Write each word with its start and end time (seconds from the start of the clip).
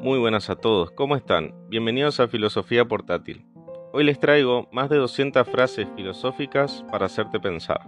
Muy 0.00 0.18
buenas 0.18 0.48
a 0.48 0.56
todos, 0.56 0.90
¿cómo 0.92 1.14
están? 1.14 1.54
Bienvenidos 1.68 2.20
a 2.20 2.28
Filosofía 2.28 2.86
Portátil. 2.86 3.44
Hoy 3.92 4.02
les 4.02 4.18
traigo 4.18 4.66
más 4.72 4.88
de 4.88 4.96
200 4.96 5.46
frases 5.46 5.88
filosóficas 5.94 6.86
para 6.90 7.04
hacerte 7.04 7.38
pensar. 7.38 7.82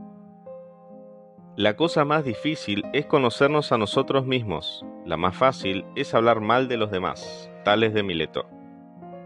La 1.56 1.74
cosa 1.74 2.04
más 2.04 2.22
difícil 2.22 2.82
es 2.92 3.06
conocernos 3.06 3.72
a 3.72 3.78
nosotros 3.78 4.26
mismos. 4.26 4.84
La 5.06 5.16
más 5.16 5.34
fácil 5.34 5.86
es 5.96 6.12
hablar 6.12 6.42
mal 6.42 6.68
de 6.68 6.76
los 6.76 6.90
demás, 6.90 7.50
tales 7.64 7.94
de 7.94 8.02
Mileto. 8.02 8.46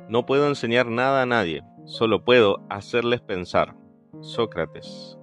No 0.09 0.25
puedo 0.25 0.47
enseñar 0.47 0.87
nada 0.87 1.23
a 1.23 1.27
nadie, 1.27 1.65
solo 1.87 2.25
puedo 2.25 2.65
hacerles 2.69 3.21
pensar. 3.21 3.75
Sócrates. 4.21 5.19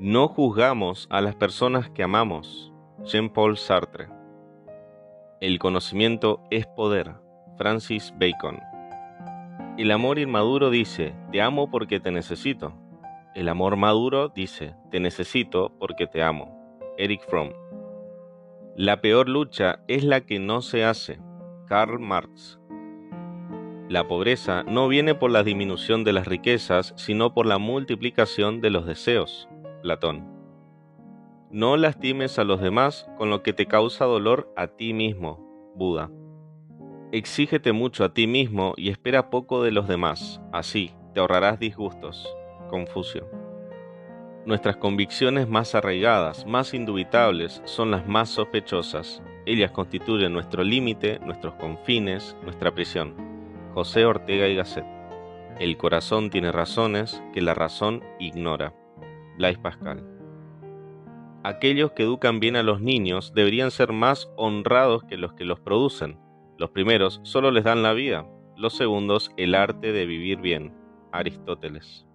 No 0.00 0.26
juzgamos 0.26 1.06
a 1.08 1.20
las 1.20 1.36
personas 1.36 1.88
que 1.90 2.02
amamos. 2.02 2.72
Jean-Paul 3.04 3.58
Sartre. 3.58 4.13
El 5.44 5.58
conocimiento 5.58 6.40
es 6.50 6.66
poder. 6.66 7.16
Francis 7.58 8.14
Bacon. 8.18 8.60
El 9.76 9.90
amor 9.90 10.18
inmaduro 10.18 10.70
dice, 10.70 11.14
te 11.32 11.42
amo 11.42 11.70
porque 11.70 12.00
te 12.00 12.10
necesito. 12.10 12.72
El 13.34 13.50
amor 13.50 13.76
maduro 13.76 14.30
dice, 14.30 14.74
te 14.90 15.00
necesito 15.00 15.70
porque 15.78 16.06
te 16.06 16.22
amo. 16.22 16.80
Eric 16.96 17.20
Fromm. 17.28 17.50
La 18.74 19.02
peor 19.02 19.28
lucha 19.28 19.80
es 19.86 20.02
la 20.02 20.22
que 20.22 20.38
no 20.38 20.62
se 20.62 20.82
hace. 20.82 21.20
Karl 21.66 22.00
Marx. 22.00 22.58
La 23.90 24.08
pobreza 24.08 24.62
no 24.62 24.88
viene 24.88 25.14
por 25.14 25.30
la 25.30 25.42
disminución 25.42 26.04
de 26.04 26.14
las 26.14 26.26
riquezas, 26.26 26.94
sino 26.96 27.34
por 27.34 27.44
la 27.44 27.58
multiplicación 27.58 28.62
de 28.62 28.70
los 28.70 28.86
deseos. 28.86 29.46
Platón. 29.82 30.33
No 31.54 31.76
lastimes 31.76 32.40
a 32.40 32.42
los 32.42 32.60
demás 32.60 33.08
con 33.16 33.30
lo 33.30 33.44
que 33.44 33.52
te 33.52 33.66
causa 33.66 34.06
dolor 34.06 34.52
a 34.56 34.66
ti 34.66 34.92
mismo. 34.92 35.38
Buda. 35.76 36.10
Exígete 37.12 37.70
mucho 37.70 38.02
a 38.02 38.12
ti 38.12 38.26
mismo 38.26 38.74
y 38.76 38.90
espera 38.90 39.30
poco 39.30 39.62
de 39.62 39.70
los 39.70 39.86
demás. 39.86 40.42
Así 40.52 40.90
te 41.12 41.20
ahorrarás 41.20 41.60
disgustos. 41.60 42.28
Confucio. 42.68 43.30
Nuestras 44.44 44.78
convicciones 44.78 45.48
más 45.48 45.76
arraigadas, 45.76 46.44
más 46.44 46.74
indubitables, 46.74 47.62
son 47.66 47.92
las 47.92 48.04
más 48.08 48.30
sospechosas. 48.30 49.22
Ellas 49.46 49.70
constituyen 49.70 50.32
nuestro 50.32 50.64
límite, 50.64 51.20
nuestros 51.20 51.54
confines, 51.54 52.36
nuestra 52.42 52.74
prisión. 52.74 53.14
José 53.74 54.06
Ortega 54.06 54.48
y 54.48 54.56
Gasset. 54.56 54.86
El 55.60 55.76
corazón 55.76 56.30
tiene 56.30 56.50
razones 56.50 57.22
que 57.32 57.42
la 57.42 57.54
razón 57.54 58.02
ignora. 58.18 58.74
Blaise 59.36 59.58
Pascal 59.58 60.13
aquellos 61.44 61.92
que 61.92 62.02
educan 62.02 62.40
bien 62.40 62.56
a 62.56 62.62
los 62.62 62.80
niños 62.80 63.32
deberían 63.34 63.70
ser 63.70 63.92
más 63.92 64.30
honrados 64.36 65.04
que 65.04 65.18
los 65.18 65.34
que 65.34 65.44
los 65.44 65.60
producen. 65.60 66.18
Los 66.58 66.70
primeros 66.70 67.20
solo 67.22 67.50
les 67.50 67.64
dan 67.64 67.82
la 67.82 67.92
vida, 67.92 68.26
los 68.56 68.76
segundos 68.76 69.30
el 69.36 69.54
arte 69.54 69.92
de 69.92 70.06
vivir 70.06 70.40
bien. 70.40 70.74
Aristóteles. 71.12 72.06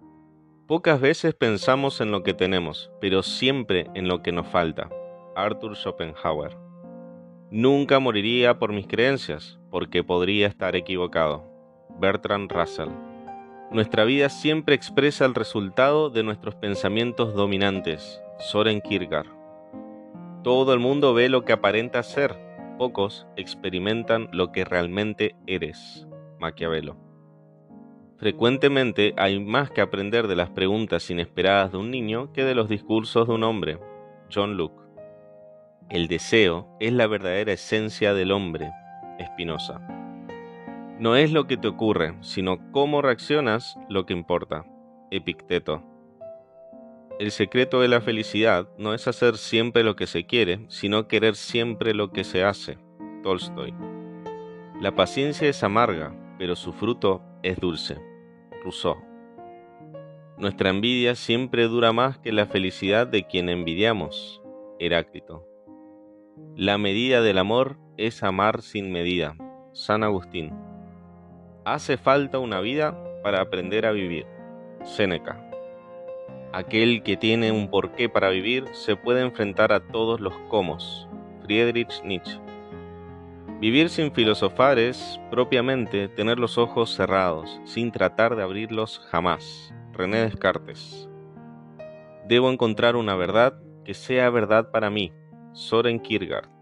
Pocas 0.66 1.00
veces 1.00 1.34
pensamos 1.34 2.00
en 2.00 2.10
lo 2.10 2.22
que 2.22 2.34
tenemos, 2.34 2.90
pero 3.00 3.22
siempre 3.22 3.86
en 3.94 4.08
lo 4.08 4.22
que 4.22 4.32
nos 4.32 4.46
falta. 4.48 4.90
Arthur 5.34 5.76
Schopenhauer. 5.76 6.56
Nunca 7.50 7.98
moriría 7.98 8.58
por 8.58 8.72
mis 8.72 8.86
creencias, 8.86 9.58
porque 9.70 10.04
podría 10.04 10.46
estar 10.48 10.76
equivocado. 10.76 11.44
Bertrand 11.98 12.50
Russell. 12.52 12.90
Nuestra 13.70 14.04
vida 14.04 14.28
siempre 14.30 14.74
expresa 14.74 15.24
el 15.24 15.34
resultado 15.36 16.10
de 16.10 16.24
nuestros 16.24 16.56
pensamientos 16.56 17.34
dominantes, 17.34 18.20
Soren 18.40 18.80
Kierkegaard. 18.80 19.28
Todo 20.42 20.74
el 20.74 20.80
mundo 20.80 21.14
ve 21.14 21.28
lo 21.28 21.44
que 21.44 21.52
aparenta 21.52 22.02
ser, 22.02 22.36
pocos 22.78 23.28
experimentan 23.36 24.28
lo 24.32 24.50
que 24.50 24.64
realmente 24.64 25.36
eres. 25.46 26.08
Maquiavelo. 26.40 26.96
Frecuentemente 28.16 29.14
hay 29.16 29.38
más 29.38 29.70
que 29.70 29.82
aprender 29.82 30.26
de 30.26 30.34
las 30.34 30.50
preguntas 30.50 31.08
inesperadas 31.08 31.70
de 31.70 31.78
un 31.78 31.92
niño 31.92 32.32
que 32.32 32.42
de 32.42 32.56
los 32.56 32.68
discursos 32.68 33.28
de 33.28 33.34
un 33.34 33.44
hombre. 33.44 33.78
John 34.34 34.56
Luke. 34.56 34.82
El 35.90 36.08
deseo 36.08 36.66
es 36.80 36.92
la 36.92 37.06
verdadera 37.06 37.52
esencia 37.52 38.14
del 38.14 38.32
hombre. 38.32 38.72
Espinosa. 39.20 39.99
No 41.00 41.16
es 41.16 41.32
lo 41.32 41.46
que 41.46 41.56
te 41.56 41.66
ocurre, 41.66 42.14
sino 42.20 42.58
cómo 42.72 43.00
reaccionas 43.00 43.78
lo 43.88 44.04
que 44.04 44.12
importa. 44.12 44.66
Epicteto. 45.10 45.82
El 47.18 47.30
secreto 47.30 47.80
de 47.80 47.88
la 47.88 48.02
felicidad 48.02 48.68
no 48.76 48.92
es 48.92 49.08
hacer 49.08 49.38
siempre 49.38 49.82
lo 49.82 49.96
que 49.96 50.06
se 50.06 50.26
quiere, 50.26 50.66
sino 50.68 51.08
querer 51.08 51.36
siempre 51.36 51.94
lo 51.94 52.12
que 52.12 52.22
se 52.22 52.44
hace. 52.44 52.76
Tolstoy. 53.22 53.72
La 54.78 54.94
paciencia 54.94 55.48
es 55.48 55.64
amarga, 55.64 56.14
pero 56.38 56.54
su 56.54 56.74
fruto 56.74 57.22
es 57.42 57.58
dulce. 57.58 57.96
Rousseau. 58.62 58.98
Nuestra 60.36 60.68
envidia 60.68 61.14
siempre 61.14 61.66
dura 61.68 61.94
más 61.94 62.18
que 62.18 62.30
la 62.30 62.44
felicidad 62.44 63.06
de 63.06 63.26
quien 63.26 63.48
envidiamos. 63.48 64.42
Heráclito. 64.78 65.46
La 66.56 66.76
medida 66.76 67.22
del 67.22 67.38
amor 67.38 67.78
es 67.96 68.22
amar 68.22 68.60
sin 68.60 68.92
medida. 68.92 69.34
San 69.72 70.04
Agustín. 70.04 70.69
Hace 71.64 71.98
falta 71.98 72.38
una 72.38 72.60
vida 72.60 72.96
para 73.22 73.42
aprender 73.42 73.84
a 73.84 73.92
vivir. 73.92 74.26
Séneca. 74.82 75.44
Aquel 76.52 77.02
que 77.02 77.18
tiene 77.18 77.52
un 77.52 77.68
porqué 77.68 78.08
para 78.08 78.30
vivir 78.30 78.64
se 78.72 78.96
puede 78.96 79.20
enfrentar 79.20 79.70
a 79.70 79.80
todos 79.80 80.20
los 80.20 80.32
comos. 80.48 81.06
Friedrich 81.42 82.02
Nietzsche. 82.02 82.40
Vivir 83.60 83.90
sin 83.90 84.10
filosofar 84.10 84.78
es, 84.78 85.20
propiamente, 85.30 86.08
tener 86.08 86.38
los 86.38 86.56
ojos 86.56 86.94
cerrados, 86.94 87.60
sin 87.66 87.92
tratar 87.92 88.36
de 88.36 88.42
abrirlos 88.42 88.98
jamás. 89.10 89.74
René 89.92 90.22
Descartes. 90.22 91.10
Debo 92.26 92.50
encontrar 92.50 92.96
una 92.96 93.16
verdad 93.16 93.60
que 93.84 93.92
sea 93.92 94.30
verdad 94.30 94.70
para 94.70 94.88
mí. 94.88 95.12
Soren 95.52 96.00
Kierkegaard. 96.00 96.59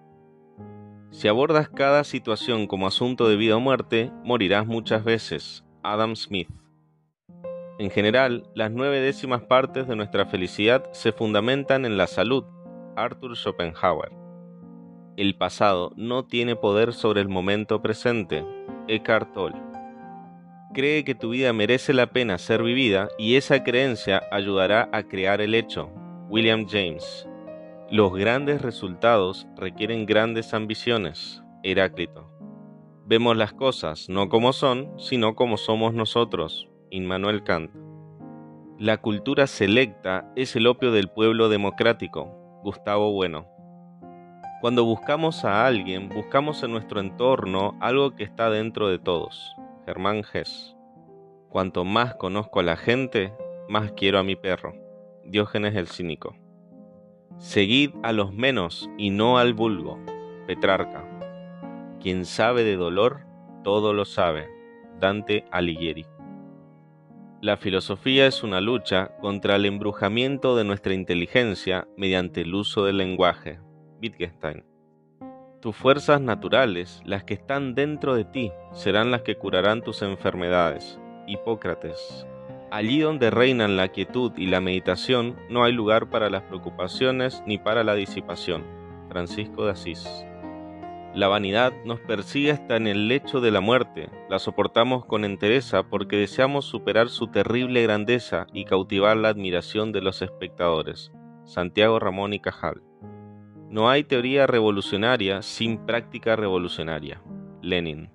Si 1.10 1.26
abordas 1.26 1.68
cada 1.68 2.04
situación 2.04 2.66
como 2.66 2.86
asunto 2.86 3.28
de 3.28 3.36
vida 3.36 3.56
o 3.56 3.60
muerte, 3.60 4.12
morirás 4.24 4.66
muchas 4.66 5.04
veces. 5.04 5.64
Adam 5.82 6.14
Smith. 6.14 6.48
En 7.78 7.90
general, 7.90 8.44
las 8.54 8.70
nueve 8.70 9.00
décimas 9.00 9.42
partes 9.42 9.86
de 9.88 9.96
nuestra 9.96 10.26
felicidad 10.26 10.84
se 10.92 11.12
fundamentan 11.12 11.84
en 11.84 11.96
la 11.96 12.06
salud. 12.06 12.44
Arthur 12.96 13.36
Schopenhauer. 13.36 14.10
El 15.16 15.34
pasado 15.36 15.92
no 15.96 16.26
tiene 16.26 16.56
poder 16.56 16.92
sobre 16.92 17.20
el 17.20 17.28
momento 17.28 17.80
presente. 17.80 18.44
Eckhart 18.86 19.32
Tolle. 19.32 19.62
Cree 20.74 21.04
que 21.04 21.14
tu 21.14 21.30
vida 21.30 21.52
merece 21.52 21.94
la 21.94 22.08
pena 22.08 22.36
ser 22.36 22.62
vivida 22.62 23.08
y 23.16 23.36
esa 23.36 23.64
creencia 23.64 24.22
ayudará 24.30 24.88
a 24.92 25.04
crear 25.04 25.40
el 25.40 25.54
hecho. 25.54 25.90
William 26.28 26.66
James. 26.68 27.26
Los 27.90 28.12
grandes 28.12 28.60
resultados 28.60 29.48
requieren 29.56 30.04
grandes 30.04 30.52
ambiciones. 30.52 31.42
Heráclito. 31.62 32.30
Vemos 33.06 33.34
las 33.34 33.54
cosas 33.54 34.10
no 34.10 34.28
como 34.28 34.52
son, 34.52 34.92
sino 34.98 35.34
como 35.34 35.56
somos 35.56 35.94
nosotros. 35.94 36.68
Immanuel 36.90 37.44
Kant. 37.44 37.70
La 38.78 38.98
cultura 38.98 39.46
selecta 39.46 40.30
es 40.36 40.54
el 40.54 40.66
opio 40.66 40.92
del 40.92 41.08
pueblo 41.08 41.48
democrático. 41.48 42.60
Gustavo 42.62 43.10
Bueno. 43.14 43.46
Cuando 44.60 44.84
buscamos 44.84 45.46
a 45.46 45.64
alguien, 45.64 46.10
buscamos 46.10 46.62
en 46.62 46.72
nuestro 46.72 47.00
entorno 47.00 47.78
algo 47.80 48.14
que 48.16 48.24
está 48.24 48.50
dentro 48.50 48.88
de 48.88 48.98
todos. 48.98 49.56
Germán 49.86 50.24
Gess. 50.24 50.76
Cuanto 51.48 51.86
más 51.86 52.16
conozco 52.16 52.60
a 52.60 52.64
la 52.64 52.76
gente, 52.76 53.32
más 53.66 53.92
quiero 53.92 54.18
a 54.18 54.24
mi 54.24 54.36
perro. 54.36 54.74
Diógenes 55.24 55.74
el 55.74 55.88
Cínico. 55.88 56.36
Seguid 57.38 57.92
a 58.02 58.12
los 58.12 58.32
menos 58.32 58.90
y 58.98 59.10
no 59.10 59.38
al 59.38 59.54
vulgo. 59.54 60.00
Petrarca. 60.48 61.04
Quien 62.02 62.24
sabe 62.24 62.64
de 62.64 62.74
dolor, 62.74 63.20
todo 63.62 63.92
lo 63.92 64.04
sabe. 64.04 64.48
Dante 64.98 65.44
Alighieri. 65.52 66.04
La 67.40 67.56
filosofía 67.56 68.26
es 68.26 68.42
una 68.42 68.60
lucha 68.60 69.16
contra 69.20 69.54
el 69.54 69.66
embrujamiento 69.66 70.56
de 70.56 70.64
nuestra 70.64 70.94
inteligencia 70.94 71.86
mediante 71.96 72.40
el 72.40 72.52
uso 72.56 72.84
del 72.84 72.96
lenguaje. 72.96 73.60
Wittgenstein. 74.02 74.64
Tus 75.60 75.76
fuerzas 75.76 76.20
naturales, 76.20 77.00
las 77.04 77.22
que 77.22 77.34
están 77.34 77.76
dentro 77.76 78.16
de 78.16 78.24
ti, 78.24 78.50
serán 78.72 79.12
las 79.12 79.22
que 79.22 79.36
curarán 79.36 79.82
tus 79.82 80.02
enfermedades. 80.02 80.98
Hipócrates. 81.28 82.26
Allí 82.70 83.00
donde 83.00 83.30
reinan 83.30 83.76
la 83.76 83.88
quietud 83.88 84.32
y 84.36 84.46
la 84.46 84.60
meditación, 84.60 85.36
no 85.48 85.64
hay 85.64 85.72
lugar 85.72 86.10
para 86.10 86.28
las 86.28 86.42
preocupaciones 86.42 87.42
ni 87.46 87.56
para 87.56 87.82
la 87.82 87.94
disipación. 87.94 88.64
Francisco 89.08 89.64
de 89.64 89.70
Asís. 89.70 90.06
La 91.14 91.28
vanidad 91.28 91.72
nos 91.86 91.98
persigue 92.00 92.50
hasta 92.50 92.76
en 92.76 92.86
el 92.86 93.08
lecho 93.08 93.40
de 93.40 93.50
la 93.50 93.62
muerte, 93.62 94.10
la 94.28 94.38
soportamos 94.38 95.06
con 95.06 95.24
entereza 95.24 95.82
porque 95.84 96.16
deseamos 96.16 96.66
superar 96.66 97.08
su 97.08 97.28
terrible 97.28 97.82
grandeza 97.82 98.46
y 98.52 98.66
cautivar 98.66 99.16
la 99.16 99.30
admiración 99.30 99.90
de 99.90 100.02
los 100.02 100.20
espectadores. 100.20 101.10
Santiago 101.44 101.98
Ramón 101.98 102.34
y 102.34 102.40
Cajal. 102.40 102.82
No 103.70 103.88
hay 103.88 104.04
teoría 104.04 104.46
revolucionaria 104.46 105.40
sin 105.40 105.86
práctica 105.86 106.36
revolucionaria. 106.36 107.22
Lenin. 107.62 108.10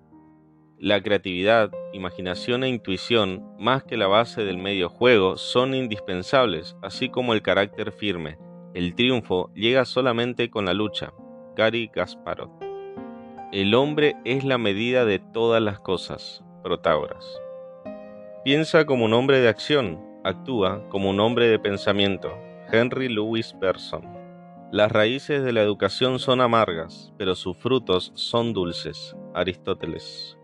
La 0.83 1.01
creatividad, 1.01 1.71
imaginación 1.94 2.65
e 2.65 2.68
intuición, 2.68 3.56
más 3.57 3.85
que 3.85 3.95
la 3.95 4.07
base 4.07 4.44
del 4.44 4.57
medio 4.57 4.89
juego, 4.89 5.38
son 5.38 5.75
indispensables, 5.75 6.75
así 6.81 7.07
como 7.07 7.31
el 7.31 7.41
carácter 7.41 7.94
firme. 7.94 8.38
El 8.74 8.94
triunfo 8.94 9.50
llega 9.53 9.85
solamente 9.85 10.50
con 10.50 10.65
la 10.65 10.74
lucha. 10.74 11.13
Gary 11.56 11.89
Gasparov. 11.95 12.50
El 13.53 13.74
hombre 13.75 14.18
es 14.25 14.44
la 14.44 14.57
medida 14.57 15.06
de 15.06 15.19
todas 15.19 15.62
las 15.62 15.80
cosas. 15.80 16.44
Protágoras. 16.63 17.25
Piensa 18.44 18.86
como 18.86 19.06
un 19.06 19.13
hombre 19.13 19.39
de 19.39 19.47
acción, 19.47 20.03
actúa 20.25 20.86
como 20.89 21.12
un 21.12 21.21
hombre 21.21 21.47
de 21.47 21.59
pensamiento. 21.59 22.38
Henry 22.69 23.07
Louis 23.07 23.56
Bergson. 23.57 24.03
Las 24.69 24.91
raíces 24.91 25.45
de 25.45 25.53
la 25.53 25.62
educación 25.62 26.19
son 26.19 26.41
amargas, 26.41 27.13
pero 27.18 27.36
sus 27.36 27.56
frutos 27.56 28.12
son 28.15 28.51
dulces. 28.51 29.15
Aristóteles. 29.33 30.38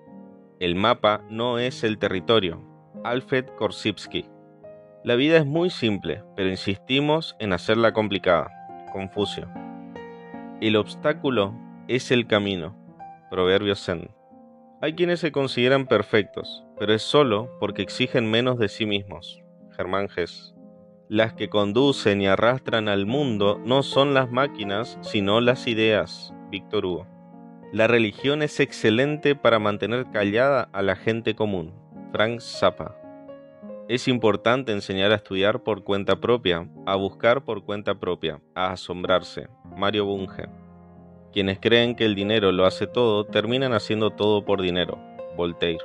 El 0.59 0.75
mapa 0.75 1.21
no 1.29 1.57
es 1.57 1.85
el 1.85 1.97
territorio. 1.99 2.61
Alfred 3.05 3.45
Korsivsky. 3.57 4.25
La 5.05 5.15
vida 5.15 5.37
es 5.37 5.45
muy 5.45 5.69
simple, 5.69 6.21
pero 6.35 6.49
insistimos 6.49 7.37
en 7.39 7.53
hacerla 7.53 7.93
complicada. 7.93 8.51
Confucio. 8.91 9.49
El 10.59 10.75
obstáculo 10.75 11.55
es 11.87 12.11
el 12.11 12.27
camino. 12.27 12.75
Proverbio 13.31 13.73
Zen. 13.73 14.11
Hay 14.81 14.95
quienes 14.95 15.21
se 15.21 15.31
consideran 15.31 15.87
perfectos, 15.87 16.65
pero 16.77 16.93
es 16.93 17.03
solo 17.03 17.49
porque 17.61 17.81
exigen 17.81 18.29
menos 18.29 18.59
de 18.59 18.67
sí 18.67 18.85
mismos. 18.85 19.41
Germán 19.77 20.09
Gess. 20.09 20.53
Las 21.07 21.33
que 21.35 21.47
conducen 21.47 22.21
y 22.21 22.27
arrastran 22.27 22.89
al 22.89 23.05
mundo 23.05 23.61
no 23.63 23.81
son 23.81 24.13
las 24.13 24.29
máquinas, 24.29 24.97
sino 24.99 25.39
las 25.39 25.67
ideas. 25.67 26.33
Víctor 26.51 26.85
Hugo. 26.85 27.18
La 27.71 27.85
religión 27.85 28.41
es 28.41 28.59
excelente 28.59 29.35
para 29.35 29.59
mantener 29.59 30.07
callada 30.11 30.69
a 30.73 30.81
la 30.81 30.95
gente 30.95 31.35
común. 31.35 31.71
Frank 32.11 32.39
Zappa. 32.39 32.95
Es 33.87 34.07
importante 34.07 34.71
enseñar 34.71 35.11
a 35.11 35.15
estudiar 35.15 35.61
por 35.61 35.83
cuenta 35.83 36.19
propia, 36.19 36.67
a 36.87 36.95
buscar 36.95 37.45
por 37.45 37.63
cuenta 37.63 37.99
propia, 37.99 38.41
a 38.55 38.71
asombrarse. 38.71 39.49
Mario 39.77 40.05
Bunge. 40.05 40.47
Quienes 41.31 41.59
creen 41.59 41.95
que 41.95 42.05
el 42.05 42.15
dinero 42.15 42.51
lo 42.51 42.65
hace 42.65 42.87
todo, 42.87 43.25
terminan 43.25 43.73
haciendo 43.73 44.09
todo 44.09 44.45
por 44.45 44.63
dinero. 44.63 44.97
Voltaire. 45.37 45.83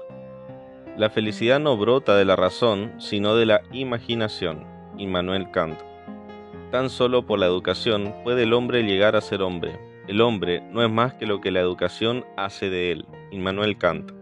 La 0.96 1.10
felicidad 1.10 1.60
no 1.60 1.76
brota 1.76 2.16
de 2.16 2.24
la 2.24 2.34
razón, 2.34 2.94
sino 2.98 3.36
de 3.36 3.44
la 3.44 3.60
imaginación. 3.72 4.64
Immanuel 4.96 5.50
Kant. 5.50 5.78
Tan 6.70 6.88
solo 6.88 7.26
por 7.26 7.38
la 7.38 7.46
educación 7.46 8.14
puede 8.24 8.44
el 8.44 8.54
hombre 8.54 8.84
llegar 8.84 9.16
a 9.16 9.20
ser 9.20 9.42
hombre. 9.42 9.78
El 10.06 10.20
hombre 10.20 10.60
no 10.70 10.82
es 10.82 10.90
más 10.90 11.14
que 11.14 11.26
lo 11.26 11.40
que 11.40 11.50
la 11.50 11.60
educación 11.60 12.24
hace 12.36 12.68
de 12.68 12.92
él. 12.92 13.06
Immanuel 13.30 13.78
Kant. 13.78 14.12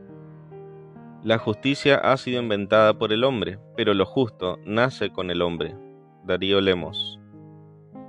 La 1.24 1.38
justicia 1.38 1.96
ha 1.96 2.16
sido 2.16 2.40
inventada 2.40 2.98
por 2.98 3.12
el 3.12 3.24
hombre, 3.24 3.58
pero 3.76 3.94
lo 3.94 4.04
justo 4.04 4.58
nace 4.64 5.10
con 5.10 5.30
el 5.30 5.42
hombre. 5.42 5.76
Darío 6.24 6.60
Lemos. 6.60 7.18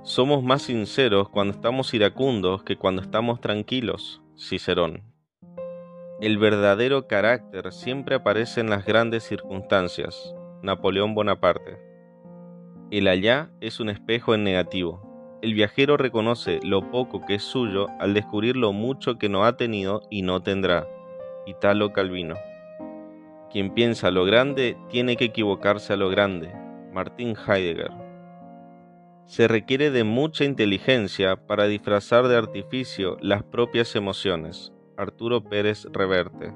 Somos 0.02 0.42
más 0.42 0.62
sinceros 0.62 1.28
cuando 1.28 1.54
estamos 1.54 1.94
iracundos 1.94 2.62
que 2.62 2.76
cuando 2.76 3.02
estamos 3.02 3.40
tranquilos, 3.40 4.22
Cicerón. 4.36 5.02
El 6.20 6.38
verdadero 6.38 7.08
carácter 7.08 7.72
siempre 7.72 8.14
aparece 8.14 8.60
en 8.60 8.70
las 8.70 8.84
grandes 8.84 9.24
circunstancias, 9.24 10.34
Napoleón 10.62 11.14
Bonaparte. 11.14 11.78
El 12.90 13.08
allá 13.08 13.50
es 13.60 13.80
un 13.80 13.88
espejo 13.88 14.34
en 14.34 14.44
negativo. 14.44 15.13
El 15.44 15.52
viajero 15.52 15.98
reconoce 15.98 16.58
lo 16.62 16.90
poco 16.90 17.26
que 17.26 17.34
es 17.34 17.42
suyo 17.42 17.88
al 18.00 18.14
descubrir 18.14 18.56
lo 18.56 18.72
mucho 18.72 19.18
que 19.18 19.28
no 19.28 19.44
ha 19.44 19.58
tenido 19.58 20.00
y 20.08 20.22
no 20.22 20.42
tendrá, 20.42 20.88
Italo 21.44 21.92
Calvino. 21.92 22.36
Quien 23.50 23.74
piensa 23.74 24.10
lo 24.10 24.24
grande 24.24 24.78
tiene 24.88 25.18
que 25.18 25.26
equivocarse 25.26 25.92
a 25.92 25.96
lo 25.96 26.08
grande, 26.08 26.50
Martín 26.94 27.36
Heidegger. 27.36 27.90
Se 29.26 29.46
requiere 29.46 29.90
de 29.90 30.02
mucha 30.02 30.44
inteligencia 30.44 31.36
para 31.36 31.66
disfrazar 31.66 32.26
de 32.26 32.38
artificio 32.38 33.18
las 33.20 33.42
propias 33.42 33.94
emociones. 33.96 34.72
Arturo 34.96 35.44
Pérez 35.44 35.86
Reverte. 35.92 36.54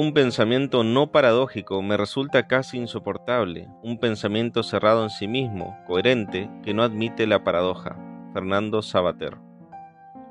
Un 0.00 0.12
pensamiento 0.12 0.84
no 0.84 1.10
paradójico 1.10 1.82
me 1.82 1.96
resulta 1.96 2.46
casi 2.46 2.78
insoportable, 2.78 3.66
un 3.82 3.98
pensamiento 3.98 4.62
cerrado 4.62 5.02
en 5.02 5.10
sí 5.10 5.26
mismo, 5.26 5.76
coherente, 5.88 6.48
que 6.62 6.72
no 6.72 6.84
admite 6.84 7.26
la 7.26 7.42
paradoja. 7.42 7.98
Fernando 8.32 8.80
Sabater. 8.80 9.38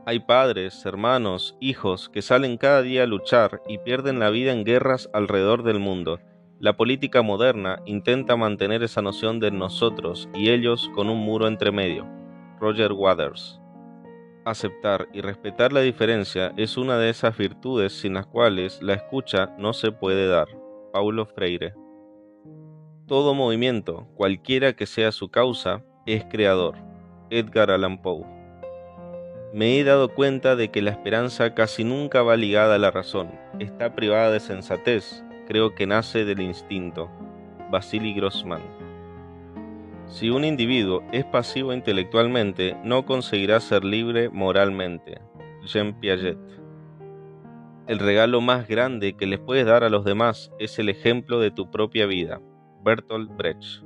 Hay 0.05 0.21
padres, 0.21 0.85
hermanos, 0.85 1.57
hijos 1.59 2.07
que 2.07 2.21
salen 2.21 2.55
cada 2.55 2.81
día 2.81 3.03
a 3.03 3.07
luchar 3.07 3.61
y 3.67 3.79
pierden 3.79 4.19
la 4.19 4.29
vida 4.29 4.53
en 4.53 4.63
guerras 4.63 5.09
alrededor 5.11 5.63
del 5.63 5.79
mundo, 5.79 6.21
la 6.61 6.77
política 6.77 7.21
moderna 7.21 7.81
intenta 7.85 8.37
mantener 8.37 8.83
esa 8.83 9.01
noción 9.01 9.41
de 9.41 9.51
nosotros 9.51 10.29
y 10.33 10.49
ellos 10.49 10.89
con 10.95 11.09
un 11.09 11.17
muro 11.17 11.45
entre 11.45 11.73
medio. 11.73 12.07
Roger 12.61 12.93
Waters. 12.93 13.59
Aceptar 14.47 15.09
y 15.11 15.19
respetar 15.19 15.73
la 15.73 15.81
diferencia 15.81 16.53
es 16.55 16.77
una 16.77 16.97
de 16.97 17.09
esas 17.09 17.37
virtudes 17.37 17.91
sin 17.91 18.13
las 18.13 18.27
cuales 18.27 18.81
la 18.81 18.93
escucha 18.93 19.53
no 19.57 19.73
se 19.73 19.91
puede 19.91 20.25
dar. 20.25 20.47
Paulo 20.93 21.25
Freire. 21.25 21.73
Todo 23.07 23.33
movimiento, 23.33 24.07
cualquiera 24.15 24.71
que 24.71 24.85
sea 24.85 25.11
su 25.11 25.27
causa, 25.27 25.83
es 26.05 26.23
creador. 26.31 26.75
Edgar 27.29 27.71
Allan 27.71 28.01
Poe. 28.01 28.25
Me 29.53 29.77
he 29.77 29.83
dado 29.83 30.13
cuenta 30.15 30.55
de 30.55 30.71
que 30.71 30.81
la 30.81 30.91
esperanza 30.91 31.53
casi 31.53 31.83
nunca 31.83 32.23
va 32.23 32.37
ligada 32.37 32.75
a 32.75 32.79
la 32.79 32.89
razón, 32.89 33.37
está 33.59 33.95
privada 33.95 34.31
de 34.31 34.39
sensatez, 34.39 35.25
creo 35.45 35.75
que 35.75 35.87
nace 35.87 36.23
del 36.23 36.39
instinto. 36.39 37.11
Vasily 37.69 38.13
Grossman. 38.13 38.76
Si 40.07 40.29
un 40.29 40.45
individuo 40.45 41.03
es 41.11 41.25
pasivo 41.25 41.73
intelectualmente, 41.73 42.77
no 42.83 43.05
conseguirá 43.05 43.59
ser 43.59 43.83
libre 43.83 44.29
moralmente. 44.29 45.19
Jean 45.65 45.99
Piaget. 45.99 46.37
El 47.87 47.99
regalo 47.99 48.39
más 48.39 48.67
grande 48.69 49.17
que 49.17 49.27
les 49.27 49.39
puedes 49.39 49.65
dar 49.65 49.83
a 49.83 49.89
los 49.89 50.05
demás 50.05 50.51
es 50.59 50.79
el 50.79 50.87
ejemplo 50.87 51.39
de 51.39 51.51
tu 51.51 51.69
propia 51.69 52.05
vida. 52.05 52.41
Bertolt 52.83 53.35
Brecht. 53.35 53.83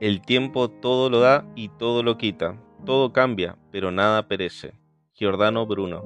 El 0.00 0.20
tiempo 0.22 0.68
todo 0.68 1.10
lo 1.10 1.18
da 1.18 1.44
y 1.56 1.68
todo 1.68 2.04
lo 2.04 2.16
quita. 2.16 2.56
Todo 2.86 3.12
cambia, 3.12 3.58
pero 3.72 3.90
nada 3.90 4.28
perece. 4.28 4.74
Giordano 5.14 5.66
Bruno. 5.66 6.04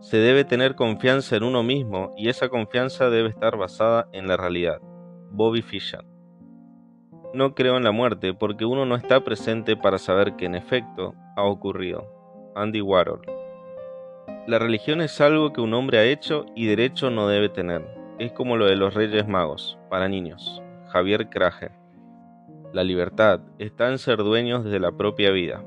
Se 0.00 0.16
debe 0.16 0.44
tener 0.44 0.76
confianza 0.76 1.36
en 1.36 1.42
uno 1.42 1.62
mismo 1.62 2.14
y 2.16 2.30
esa 2.30 2.48
confianza 2.48 3.10
debe 3.10 3.28
estar 3.28 3.58
basada 3.58 4.08
en 4.12 4.28
la 4.28 4.38
realidad. 4.38 4.80
Bobby 5.30 5.60
Fischer. 5.60 6.07
No 7.34 7.54
creo 7.54 7.76
en 7.76 7.84
la 7.84 7.92
muerte 7.92 8.32
porque 8.32 8.64
uno 8.64 8.86
no 8.86 8.96
está 8.96 9.20
presente 9.20 9.76
para 9.76 9.98
saber 9.98 10.36
que 10.36 10.46
en 10.46 10.54
efecto 10.54 11.14
ha 11.36 11.42
ocurrido. 11.42 12.06
Andy 12.54 12.80
Warhol. 12.80 13.20
La 14.46 14.58
religión 14.58 15.02
es 15.02 15.20
algo 15.20 15.52
que 15.52 15.60
un 15.60 15.74
hombre 15.74 15.98
ha 15.98 16.04
hecho 16.04 16.46
y 16.56 16.66
derecho 16.66 17.10
no 17.10 17.28
debe 17.28 17.50
tener. 17.50 17.86
Es 18.18 18.32
como 18.32 18.56
lo 18.56 18.64
de 18.64 18.76
los 18.76 18.94
Reyes 18.94 19.28
Magos, 19.28 19.78
para 19.90 20.08
niños. 20.08 20.62
Javier 20.88 21.28
Krager. 21.28 21.72
La 22.72 22.82
libertad 22.82 23.40
está 23.58 23.90
en 23.90 23.98
ser 23.98 24.18
dueños 24.18 24.64
de 24.64 24.80
la 24.80 24.92
propia 24.92 25.30
vida. 25.30 25.62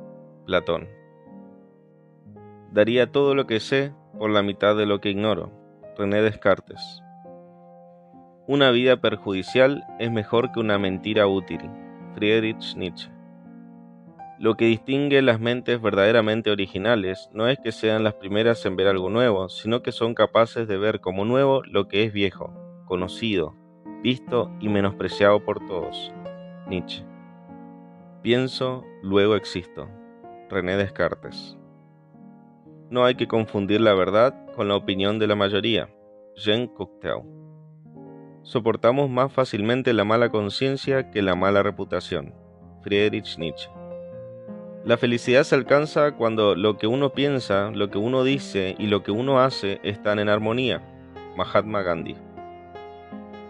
Platón. 0.48 0.90
Daría 2.72 3.12
todo 3.12 3.36
lo 3.36 3.46
que 3.46 3.60
sé 3.60 3.94
por 4.18 4.32
la 4.32 4.42
mitad 4.42 4.76
de 4.76 4.88
lo 4.88 5.00
que 5.00 5.10
ignoro. 5.10 5.52
René 5.96 6.24
Descartes. 6.24 7.04
Una 8.52 8.70
vida 8.70 8.98
perjudicial 8.98 9.86
es 9.98 10.12
mejor 10.12 10.52
que 10.52 10.60
una 10.60 10.78
mentira 10.78 11.26
útil. 11.26 11.62
Friedrich 12.16 12.76
Nietzsche. 12.76 13.10
Lo 14.40 14.56
que 14.56 14.66
distingue 14.66 15.22
las 15.22 15.40
mentes 15.40 15.82
verdaderamente 15.82 16.52
originales 16.52 17.30
no 17.32 17.48
es 17.48 17.58
que 17.60 17.72
sean 17.72 18.04
las 18.04 18.16
primeras 18.16 18.66
en 18.66 18.76
ver 18.76 18.88
algo 18.88 19.10
nuevo, 19.10 19.48
sino 19.48 19.82
que 19.82 19.94
son 19.94 20.16
capaces 20.16 20.68
de 20.68 20.78
ver 20.78 21.00
como 21.00 21.24
nuevo 21.24 21.64
lo 21.64 21.88
que 21.88 22.04
es 22.04 22.12
viejo, 22.12 22.54
conocido, 22.88 23.56
visto 24.04 24.52
y 24.60 24.68
menospreciado 24.68 25.46
por 25.46 25.66
todos. 25.66 26.12
Nietzsche. 26.68 27.06
Pienso, 28.22 28.84
luego 29.02 29.38
existo. 29.38 29.88
René 30.50 30.76
Descartes. 30.76 31.58
No 32.90 33.06
hay 33.06 33.16
que 33.16 33.30
confundir 33.30 33.80
la 33.80 33.94
verdad 33.94 34.36
con 34.58 34.68
la 34.68 34.76
opinión 34.76 35.20
de 35.20 35.28
la 35.28 35.38
mayoría. 35.38 35.88
Jean 36.36 36.68
Cocteau. 36.68 37.41
Soportamos 38.44 39.10
más 39.10 39.32
fácilmente 39.32 39.94
la 39.94 40.04
mala 40.04 40.30
conciencia 40.30 41.12
que 41.12 41.22
la 41.22 41.36
mala 41.36 41.62
reputación. 41.62 42.34
Friedrich 42.82 43.38
Nietzsche. 43.38 43.70
La 44.84 44.98
felicidad 44.98 45.44
se 45.44 45.54
alcanza 45.54 46.14
cuando 46.14 46.56
lo 46.56 46.80
que 46.80 46.88
uno 46.88 47.12
piensa, 47.12 47.70
lo 47.70 47.92
que 47.92 48.00
uno 48.00 48.24
dice 48.24 48.76
y 48.80 48.88
lo 48.88 49.04
que 49.04 49.12
uno 49.12 49.40
hace 49.40 49.80
están 49.84 50.18
en 50.18 50.28
armonía. 50.28 50.82
Mahatma 51.38 51.84
Gandhi. 51.84 52.16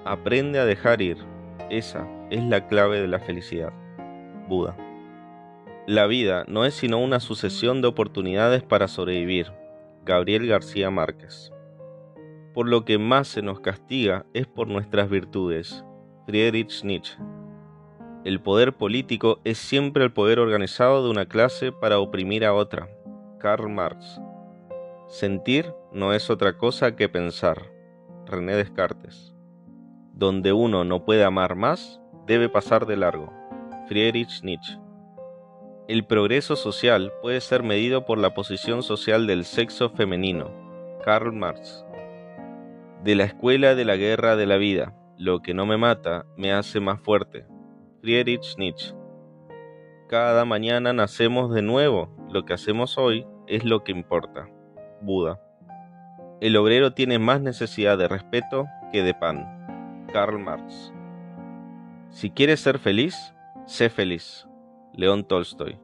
Aprende 0.03 0.59
a 0.59 0.65
dejar 0.65 1.01
ir. 1.01 1.17
Esa 1.69 2.05
es 2.29 2.43
la 2.43 2.67
clave 2.67 2.99
de 2.99 3.07
la 3.07 3.19
felicidad. 3.19 3.71
Buda. 4.49 4.75
La 5.87 6.05
vida 6.05 6.43
no 6.49 6.65
es 6.65 6.73
sino 6.73 6.99
una 6.99 7.21
sucesión 7.21 7.81
de 7.81 7.87
oportunidades 7.87 8.61
para 8.61 8.89
sobrevivir. 8.89 9.53
Gabriel 10.03 10.47
García 10.47 10.89
Márquez. 10.89 11.53
Por 12.53 12.67
lo 12.67 12.83
que 12.83 12.97
más 12.97 13.29
se 13.29 13.41
nos 13.41 13.59
castiga 13.61 14.25
es 14.33 14.45
por 14.45 14.67
nuestras 14.67 15.09
virtudes. 15.09 15.85
Friedrich 16.25 16.83
Nietzsche. 16.83 17.17
El 18.23 18.39
poder 18.41 18.73
político 18.73 19.39
es 19.43 19.57
siempre 19.57 20.03
el 20.03 20.11
poder 20.11 20.39
organizado 20.39 21.03
de 21.03 21.09
una 21.09 21.25
clase 21.25 21.71
para 21.71 21.99
oprimir 21.99 22.45
a 22.45 22.53
otra. 22.53 22.89
Karl 23.39 23.69
Marx. 23.69 24.21
Sentir 25.07 25.73
no 25.91 26.13
es 26.13 26.29
otra 26.29 26.57
cosa 26.57 26.95
que 26.95 27.09
pensar. 27.09 27.71
René 28.25 28.55
Descartes. 28.55 29.33
Donde 30.13 30.53
uno 30.53 30.83
no 30.83 31.03
puede 31.03 31.23
amar 31.23 31.55
más, 31.55 31.99
debe 32.27 32.49
pasar 32.49 32.85
de 32.85 32.97
largo. 32.97 33.33
Friedrich 33.87 34.43
Nietzsche. 34.43 34.77
El 35.87 36.05
progreso 36.05 36.55
social 36.55 37.11
puede 37.21 37.41
ser 37.41 37.63
medido 37.63 38.05
por 38.05 38.17
la 38.17 38.33
posición 38.33 38.83
social 38.83 39.25
del 39.25 39.45
sexo 39.45 39.89
femenino. 39.89 40.51
Karl 41.03 41.33
Marx. 41.33 41.83
De 43.03 43.15
la 43.15 43.23
escuela 43.23 43.73
de 43.73 43.83
la 43.83 43.95
guerra 43.95 44.35
de 44.35 44.45
la 44.45 44.57
vida, 44.57 44.93
lo 45.17 45.41
que 45.41 45.55
no 45.55 45.65
me 45.65 45.75
mata 45.75 46.27
me 46.37 46.53
hace 46.53 46.79
más 46.79 46.99
fuerte. 46.99 47.47
Friedrich 47.99 48.55
Nietzsche. 48.59 48.93
Cada 50.07 50.45
mañana 50.45 50.93
nacemos 50.93 51.51
de 51.51 51.63
nuevo, 51.63 52.15
lo 52.29 52.45
que 52.45 52.53
hacemos 52.53 52.99
hoy 52.99 53.25
es 53.47 53.65
lo 53.65 53.83
que 53.83 53.91
importa. 53.91 54.47
Buda. 55.01 55.41
El 56.41 56.55
obrero 56.57 56.93
tiene 56.93 57.17
más 57.17 57.41
necesidad 57.41 57.97
de 57.97 58.07
respeto 58.07 58.67
que 58.91 59.01
de 59.01 59.15
pan. 59.15 60.05
Karl 60.13 60.37
Marx. 60.37 60.93
Si 62.11 62.29
quieres 62.29 62.59
ser 62.59 62.77
feliz, 62.77 63.33
sé 63.65 63.89
feliz. 63.89 64.47
León 64.93 65.23
Tolstoy. 65.23 65.79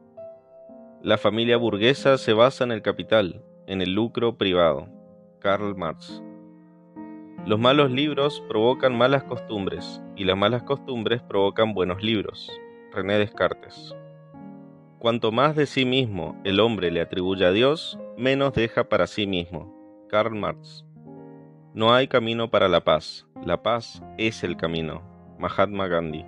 La 1.02 1.18
familia 1.18 1.56
burguesa 1.56 2.16
se 2.16 2.32
basa 2.32 2.62
en 2.62 2.70
el 2.70 2.82
capital, 2.82 3.42
en 3.66 3.82
el 3.82 3.92
lucro 3.92 4.36
privado. 4.36 4.88
Karl 5.40 5.74
Marx. 5.74 6.22
Los 7.48 7.58
malos 7.58 7.90
libros 7.90 8.44
provocan 8.46 8.94
malas 8.94 9.24
costumbres 9.24 10.02
y 10.16 10.24
las 10.24 10.36
malas 10.36 10.64
costumbres 10.64 11.22
provocan 11.22 11.72
buenos 11.72 12.02
libros. 12.02 12.52
René 12.92 13.16
Descartes. 13.16 13.96
Cuanto 14.98 15.32
más 15.32 15.56
de 15.56 15.64
sí 15.64 15.86
mismo 15.86 16.38
el 16.44 16.60
hombre 16.60 16.90
le 16.90 17.00
atribuye 17.00 17.46
a 17.46 17.50
Dios, 17.50 17.98
menos 18.18 18.52
deja 18.52 18.90
para 18.90 19.06
sí 19.06 19.26
mismo. 19.26 19.74
Karl 20.10 20.34
Marx. 20.34 20.84
No 21.72 21.94
hay 21.94 22.06
camino 22.06 22.50
para 22.50 22.68
la 22.68 22.84
paz. 22.84 23.26
La 23.42 23.62
paz 23.62 24.02
es 24.18 24.44
el 24.44 24.58
camino. 24.58 25.00
Mahatma 25.38 25.86
Gandhi. 25.86 26.26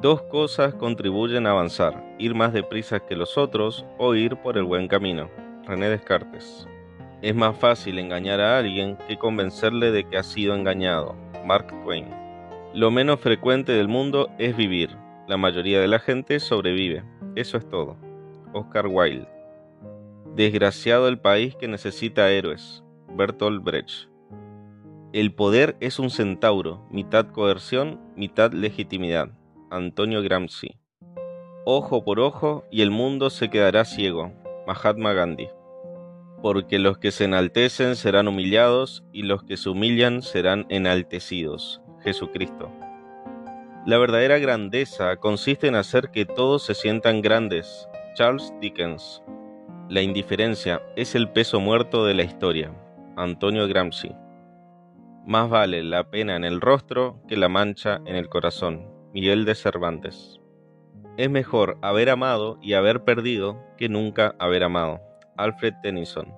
Dos 0.00 0.22
cosas 0.22 0.74
contribuyen 0.74 1.48
a 1.48 1.50
avanzar, 1.50 2.14
ir 2.20 2.36
más 2.36 2.52
deprisa 2.52 3.00
que 3.00 3.16
los 3.16 3.36
otros 3.36 3.84
o 3.98 4.14
ir 4.14 4.36
por 4.36 4.56
el 4.56 4.62
buen 4.62 4.86
camino. 4.86 5.28
René 5.66 5.88
Descartes. 5.88 6.68
Es 7.22 7.36
más 7.36 7.56
fácil 7.56 8.00
engañar 8.00 8.40
a 8.40 8.58
alguien 8.58 8.98
que 9.06 9.16
convencerle 9.16 9.92
de 9.92 10.02
que 10.02 10.16
ha 10.16 10.24
sido 10.24 10.56
engañado. 10.56 11.14
Mark 11.46 11.68
Twain. 11.84 12.08
Lo 12.74 12.90
menos 12.90 13.20
frecuente 13.20 13.70
del 13.70 13.86
mundo 13.86 14.28
es 14.38 14.56
vivir. 14.56 14.90
La 15.28 15.36
mayoría 15.36 15.80
de 15.80 15.86
la 15.86 16.00
gente 16.00 16.40
sobrevive. 16.40 17.04
Eso 17.36 17.58
es 17.58 17.68
todo. 17.68 17.96
Oscar 18.52 18.88
Wilde. 18.88 19.28
Desgraciado 20.34 21.06
el 21.06 21.20
país 21.20 21.54
que 21.54 21.68
necesita 21.68 22.28
héroes. 22.28 22.82
Bertolt 23.14 23.62
Brecht. 23.62 24.08
El 25.12 25.32
poder 25.32 25.76
es 25.78 26.00
un 26.00 26.10
centauro, 26.10 26.84
mitad 26.90 27.26
coerción, 27.26 28.00
mitad 28.16 28.52
legitimidad. 28.52 29.28
Antonio 29.70 30.22
Gramsci. 30.22 30.76
Ojo 31.66 32.04
por 32.04 32.18
ojo 32.18 32.64
y 32.72 32.82
el 32.82 32.90
mundo 32.90 33.30
se 33.30 33.48
quedará 33.48 33.84
ciego. 33.84 34.32
Mahatma 34.66 35.12
Gandhi 35.12 35.48
porque 36.42 36.78
los 36.80 36.98
que 36.98 37.12
se 37.12 37.24
enaltecen 37.24 37.94
serán 37.96 38.28
humillados 38.28 39.04
y 39.12 39.22
los 39.22 39.44
que 39.44 39.56
se 39.56 39.70
humillan 39.70 40.22
serán 40.22 40.66
enaltecidos. 40.68 41.80
Jesucristo. 42.02 42.70
La 43.86 43.98
verdadera 43.98 44.38
grandeza 44.38 45.16
consiste 45.16 45.68
en 45.68 45.76
hacer 45.76 46.10
que 46.10 46.24
todos 46.24 46.64
se 46.64 46.74
sientan 46.74 47.22
grandes. 47.22 47.88
Charles 48.14 48.52
Dickens. 48.60 49.22
La 49.88 50.02
indiferencia 50.02 50.82
es 50.96 51.14
el 51.14 51.30
peso 51.30 51.60
muerto 51.60 52.04
de 52.04 52.14
la 52.14 52.24
historia. 52.24 52.72
Antonio 53.16 53.68
Gramsci. 53.68 54.12
Más 55.26 55.48
vale 55.48 55.84
la 55.84 56.10
pena 56.10 56.34
en 56.34 56.44
el 56.44 56.60
rostro 56.60 57.20
que 57.28 57.36
la 57.36 57.48
mancha 57.48 58.00
en 58.06 58.16
el 58.16 58.28
corazón. 58.28 58.88
Miguel 59.12 59.44
de 59.44 59.54
Cervantes. 59.54 60.40
Es 61.16 61.30
mejor 61.30 61.78
haber 61.82 62.08
amado 62.08 62.58
y 62.62 62.72
haber 62.72 63.04
perdido 63.04 63.62
que 63.76 63.88
nunca 63.88 64.34
haber 64.38 64.64
amado. 64.64 65.00
Alfred 65.42 65.74
Tennyson. 65.82 66.32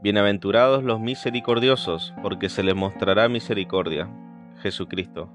Bienaventurados 0.00 0.82
los 0.82 0.98
misericordiosos, 0.98 2.14
porque 2.22 2.48
se 2.48 2.62
les 2.62 2.74
mostrará 2.74 3.28
misericordia. 3.28 4.08
Jesucristo. 4.62 5.28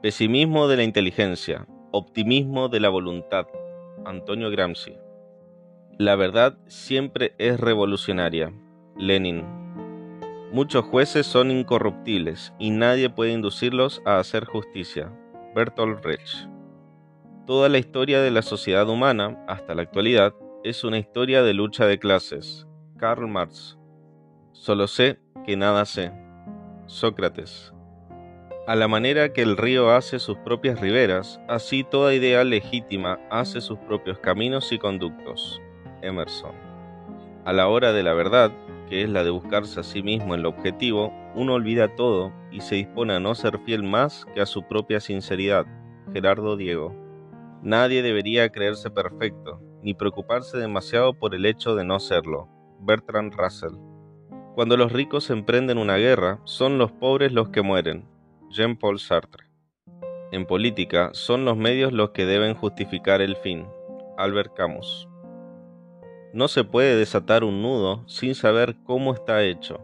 Pesimismo 0.00 0.66
de 0.66 0.78
la 0.78 0.82
inteligencia, 0.82 1.66
optimismo 1.90 2.70
de 2.70 2.80
la 2.80 2.88
voluntad. 2.88 3.46
Antonio 4.06 4.50
Gramsci. 4.50 4.96
La 5.98 6.16
verdad 6.16 6.56
siempre 6.68 7.34
es 7.36 7.60
revolucionaria. 7.60 8.50
Lenin. 8.96 9.44
Muchos 10.52 10.86
jueces 10.86 11.26
son 11.26 11.50
incorruptibles 11.50 12.54
y 12.58 12.70
nadie 12.70 13.10
puede 13.10 13.32
inducirlos 13.32 14.00
a 14.06 14.18
hacer 14.20 14.46
justicia. 14.46 15.12
Bertolt 15.54 16.02
Brecht. 16.02 16.48
Toda 17.46 17.68
la 17.68 17.76
historia 17.76 18.22
de 18.22 18.30
la 18.30 18.40
sociedad 18.40 18.88
humana, 18.88 19.44
hasta 19.46 19.74
la 19.74 19.82
actualidad, 19.82 20.32
es 20.64 20.82
una 20.82 20.98
historia 20.98 21.42
de 21.42 21.52
lucha 21.52 21.86
de 21.86 21.98
clases. 21.98 22.66
Karl 22.96 23.28
Marx. 23.28 23.78
Solo 24.52 24.86
sé 24.86 25.20
que 25.44 25.58
nada 25.58 25.84
sé. 25.84 26.10
Sócrates. 26.86 27.74
A 28.66 28.74
la 28.74 28.88
manera 28.88 29.34
que 29.34 29.42
el 29.42 29.58
río 29.58 29.90
hace 29.90 30.18
sus 30.18 30.38
propias 30.38 30.80
riberas, 30.80 31.38
así 31.48 31.84
toda 31.84 32.14
idea 32.14 32.44
legítima 32.44 33.20
hace 33.30 33.60
sus 33.60 33.78
propios 33.80 34.18
caminos 34.20 34.72
y 34.72 34.78
conductos. 34.78 35.60
Emerson. 36.00 36.54
A 37.44 37.52
la 37.52 37.68
hora 37.68 37.92
de 37.92 38.02
la 38.02 38.14
verdad, 38.14 38.50
que 38.88 39.02
es 39.02 39.10
la 39.10 39.22
de 39.22 39.28
buscarse 39.28 39.80
a 39.80 39.82
sí 39.82 40.02
mismo 40.02 40.34
en 40.34 40.42
lo 40.42 40.48
objetivo, 40.48 41.12
uno 41.34 41.52
olvida 41.52 41.94
todo 41.94 42.32
y 42.50 42.62
se 42.62 42.76
dispone 42.76 43.12
a 43.12 43.20
no 43.20 43.34
ser 43.34 43.58
fiel 43.66 43.82
más 43.82 44.24
que 44.32 44.40
a 44.40 44.46
su 44.46 44.66
propia 44.66 45.00
sinceridad. 45.00 45.66
Gerardo 46.14 46.56
Diego. 46.56 46.94
Nadie 47.60 48.02
debería 48.02 48.48
creerse 48.48 48.90
perfecto, 48.90 49.60
ni 49.84 49.94
preocuparse 49.94 50.56
demasiado 50.58 51.12
por 51.12 51.34
el 51.34 51.44
hecho 51.44 51.76
de 51.76 51.84
no 51.84 52.00
serlo. 52.00 52.48
Bertrand 52.80 53.34
Russell. 53.34 53.74
Cuando 54.54 54.76
los 54.76 54.90
ricos 54.92 55.30
emprenden 55.30 55.78
una 55.78 55.96
guerra, 55.96 56.40
son 56.44 56.78
los 56.78 56.90
pobres 56.90 57.32
los 57.32 57.50
que 57.50 57.60
mueren. 57.62 58.08
Jean-Paul 58.50 58.98
Sartre. 58.98 59.44
En 60.32 60.46
política, 60.46 61.10
son 61.12 61.44
los 61.44 61.56
medios 61.56 61.92
los 61.92 62.10
que 62.10 62.24
deben 62.24 62.54
justificar 62.54 63.20
el 63.20 63.36
fin. 63.36 63.66
Albert 64.16 64.54
Camus. 64.54 65.08
No 66.32 66.48
se 66.48 66.64
puede 66.64 66.96
desatar 66.96 67.44
un 67.44 67.62
nudo 67.62 68.08
sin 68.08 68.34
saber 68.34 68.76
cómo 68.84 69.12
está 69.12 69.42
hecho. 69.42 69.80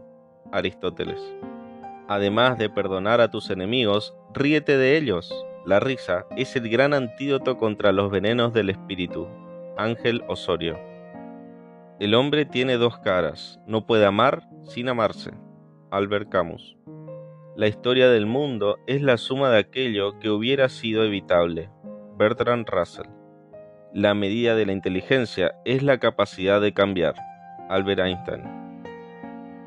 Aristóteles. 0.50 1.20
Además 2.08 2.58
de 2.58 2.70
perdonar 2.70 3.20
a 3.20 3.30
tus 3.30 3.50
enemigos, 3.50 4.16
ríete 4.32 4.76
de 4.76 4.96
ellos. 4.96 5.32
La 5.66 5.78
risa 5.78 6.26
es 6.36 6.56
el 6.56 6.68
gran 6.70 6.94
antídoto 6.94 7.58
contra 7.58 7.92
los 7.92 8.10
venenos 8.10 8.52
del 8.52 8.70
espíritu. 8.70 9.28
Ángel 9.80 10.22
Osorio. 10.28 10.78
El 12.00 12.14
hombre 12.14 12.44
tiene 12.44 12.76
dos 12.76 12.98
caras, 12.98 13.58
no 13.66 13.86
puede 13.86 14.04
amar 14.04 14.42
sin 14.62 14.90
amarse. 14.90 15.30
Albert 15.90 16.28
Camus. 16.28 16.76
La 17.56 17.66
historia 17.66 18.10
del 18.10 18.26
mundo 18.26 18.76
es 18.86 19.00
la 19.00 19.16
suma 19.16 19.48
de 19.48 19.58
aquello 19.58 20.18
que 20.18 20.28
hubiera 20.28 20.68
sido 20.68 21.02
evitable. 21.02 21.70
Bertrand 22.18 22.68
Russell. 22.68 23.06
La 23.94 24.12
medida 24.12 24.54
de 24.54 24.66
la 24.66 24.72
inteligencia 24.72 25.54
es 25.64 25.82
la 25.82 25.98
capacidad 25.98 26.60
de 26.60 26.74
cambiar. 26.74 27.14
Albert 27.70 28.00
Einstein. 28.00 28.42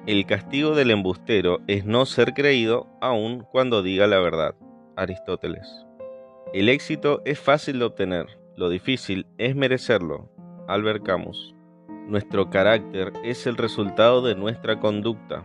El 0.06 0.28
castigo 0.28 0.76
del 0.76 0.92
embustero 0.92 1.60
es 1.66 1.86
no 1.86 2.06
ser 2.06 2.36
creído 2.36 2.88
aun 3.02 3.48
cuando 3.52 3.82
diga 3.82 4.06
la 4.06 4.20
verdad. 4.20 4.54
Aristóteles. 4.96 5.88
El 6.54 6.70
éxito 6.70 7.24
es 7.26 7.40
fácil 7.40 7.80
de 7.80 7.86
obtener, 7.86 8.43
lo 8.56 8.70
difícil 8.70 9.26
es 9.40 9.56
merecerlo. 9.56 10.30
Albert 10.68 11.04
Camus. 11.04 11.56
Nuestro 12.08 12.52
carácter 12.52 13.12
es 13.24 13.48
el 13.48 13.58
resultado 13.58 14.22
de 14.22 14.36
nuestra 14.36 14.80
conducta. 14.80 15.44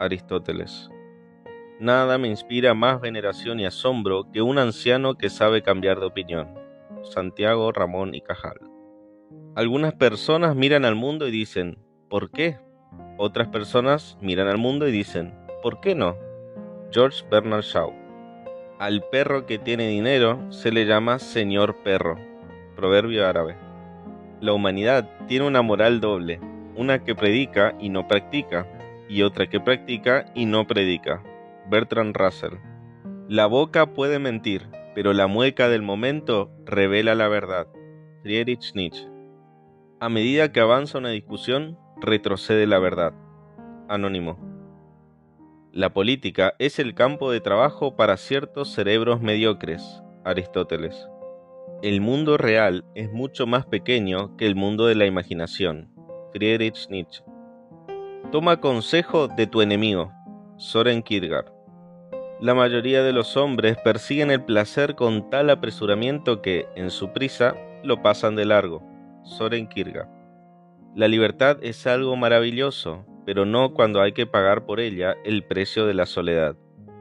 Aristóteles. 0.00 0.90
Nada 1.78 2.18
me 2.18 2.26
inspira 2.26 2.74
más 2.74 3.00
veneración 3.00 3.60
y 3.60 3.66
asombro 3.66 4.26
que 4.32 4.42
un 4.42 4.58
anciano 4.58 5.14
que 5.14 5.30
sabe 5.30 5.62
cambiar 5.62 6.00
de 6.00 6.06
opinión. 6.06 6.52
Santiago 7.04 7.70
Ramón 7.70 8.14
y 8.14 8.22
Cajal. 8.22 8.58
Algunas 9.54 9.94
personas 9.94 10.56
miran 10.56 10.84
al 10.84 10.96
mundo 10.96 11.28
y 11.28 11.30
dicen, 11.30 11.78
¿por 12.10 12.30
qué? 12.32 12.58
Otras 13.18 13.48
personas 13.48 14.18
miran 14.20 14.48
al 14.48 14.58
mundo 14.58 14.88
y 14.88 14.90
dicen, 14.90 15.32
¿por 15.62 15.80
qué 15.80 15.94
no? 15.94 16.16
George 16.90 17.24
Bernard 17.30 17.62
Shaw. 17.62 17.92
Al 18.80 19.04
perro 19.10 19.46
que 19.46 19.58
tiene 19.58 19.88
dinero 19.88 20.50
se 20.50 20.72
le 20.72 20.86
llama 20.86 21.20
señor 21.20 21.76
perro 21.84 22.27
proverbio 22.78 23.26
árabe. 23.26 23.56
La 24.40 24.52
humanidad 24.52 25.10
tiene 25.26 25.48
una 25.48 25.62
moral 25.62 26.00
doble, 26.00 26.38
una 26.76 27.02
que 27.02 27.16
predica 27.16 27.74
y 27.80 27.88
no 27.88 28.06
practica. 28.06 28.68
y 29.10 29.22
otra 29.22 29.48
que 29.48 29.58
practica 29.58 30.26
y 30.34 30.44
no 30.44 30.66
predica. 30.66 31.22
Bertrand 31.70 32.14
Russell. 32.14 32.58
La 33.26 33.46
boca 33.46 33.94
puede 33.94 34.18
mentir, 34.18 34.68
pero 34.94 35.14
la 35.14 35.26
mueca 35.26 35.68
del 35.68 35.80
momento 35.80 36.52
revela 36.66 37.14
la 37.14 37.26
verdad. 37.26 37.68
Friedrich 38.22 38.74
Nietzsche. 38.74 39.08
A 39.98 40.10
medida 40.10 40.52
que 40.52 40.60
avanza 40.60 40.98
una 40.98 41.08
discusión, 41.08 41.78
retrocede 42.02 42.66
la 42.66 42.78
verdad. 42.78 43.14
Anónimo. 43.88 44.38
La 45.72 45.94
política 45.94 46.52
es 46.58 46.78
el 46.78 46.94
campo 46.94 47.30
de 47.32 47.40
trabajo 47.40 47.96
para 47.96 48.18
ciertos 48.18 48.72
cerebros 48.72 49.22
mediocres. 49.22 50.02
Aristóteles. 50.24 51.08
El 51.82 52.00
mundo 52.00 52.36
real 52.36 52.84
es 52.94 53.12
mucho 53.12 53.46
más 53.46 53.64
pequeño 53.64 54.36
que 54.36 54.46
el 54.46 54.56
mundo 54.56 54.86
de 54.86 54.94
la 54.96 55.06
imaginación. 55.06 55.90
Friedrich 56.32 56.88
Nietzsche. 56.88 57.22
Toma 58.32 58.60
consejo 58.60 59.28
de 59.28 59.46
tu 59.46 59.62
enemigo. 59.62 60.12
Soren 60.56 61.02
Kierkegaard. 61.02 61.52
La 62.40 62.54
mayoría 62.54 63.02
de 63.02 63.12
los 63.12 63.36
hombres 63.36 63.76
persiguen 63.82 64.30
el 64.30 64.44
placer 64.44 64.96
con 64.96 65.30
tal 65.30 65.50
apresuramiento 65.50 66.42
que, 66.42 66.66
en 66.74 66.90
su 66.90 67.12
prisa, 67.12 67.54
lo 67.84 68.02
pasan 68.02 68.36
de 68.36 68.44
largo. 68.44 68.82
Soren 69.22 69.68
Kierkegaard. 69.68 70.08
La 70.94 71.06
libertad 71.06 71.58
es 71.62 71.86
algo 71.86 72.16
maravilloso, 72.16 73.06
pero 73.24 73.44
no 73.44 73.72
cuando 73.72 74.00
hay 74.00 74.12
que 74.12 74.26
pagar 74.26 74.66
por 74.66 74.80
ella 74.80 75.16
el 75.24 75.44
precio 75.44 75.86
de 75.86 75.94
la 75.94 76.06
soledad. 76.06 76.56